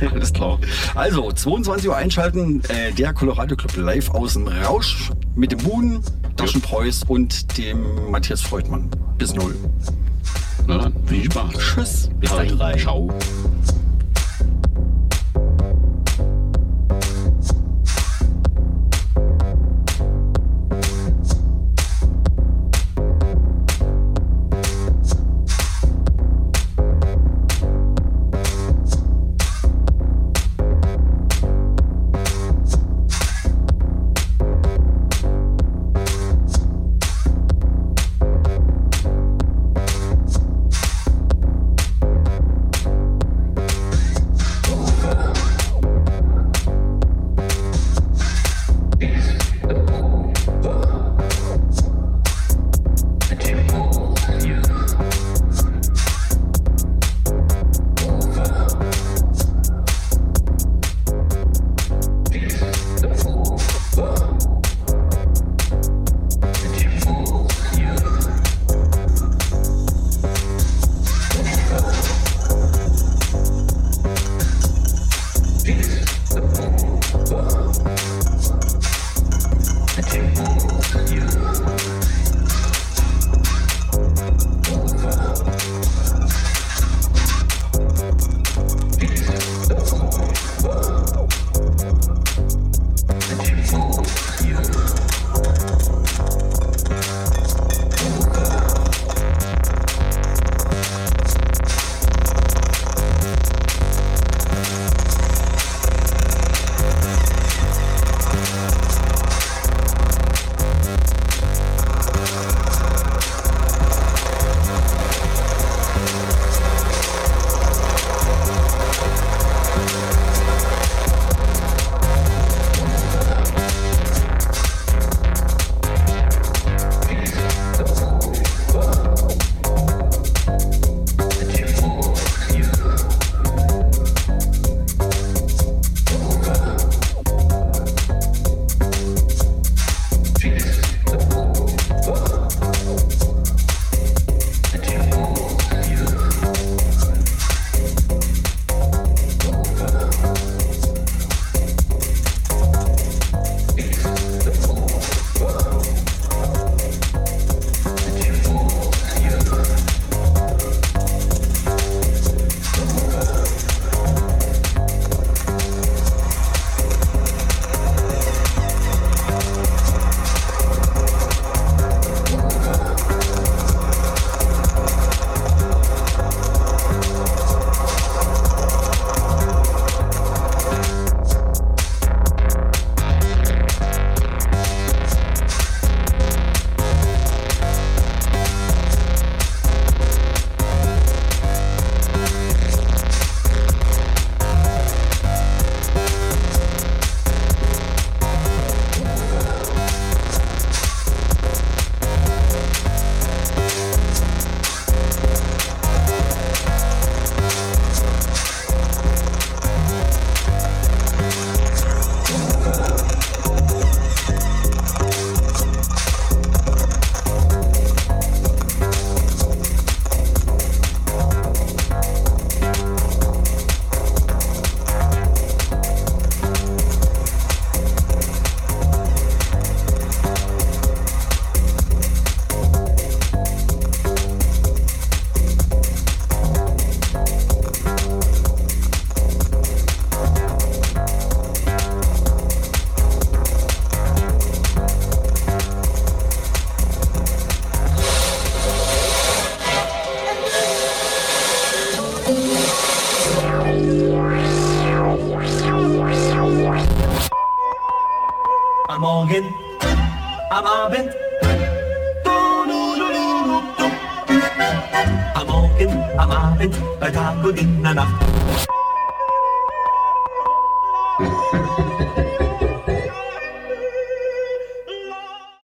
Alles 0.12 0.32
klar. 0.32 0.58
Also, 0.94 1.30
22 1.30 1.88
Uhr 1.88 1.96
einschalten, 1.96 2.62
äh, 2.68 2.92
der 2.92 3.12
Colorado 3.12 3.56
Club 3.56 3.76
live 3.76 4.10
aus 4.10 4.34
dem 4.34 4.48
Rausch 4.48 5.10
mit 5.36 5.52
dem 5.52 5.62
Moon, 5.62 6.02
Taschenpreuß 6.36 7.04
und 7.08 7.56
dem 7.58 8.10
Matthias 8.10 8.40
Freudmann. 8.40 8.90
Bis 9.18 9.34
null. 9.34 9.54
Na 10.66 10.78
dann, 10.78 10.94
viel 11.06 11.24
Spaß. 11.24 11.52
Tschüss. 11.52 12.10
Bis 12.18 12.30
dahin. 12.30 12.58
Ciao. 12.78 13.08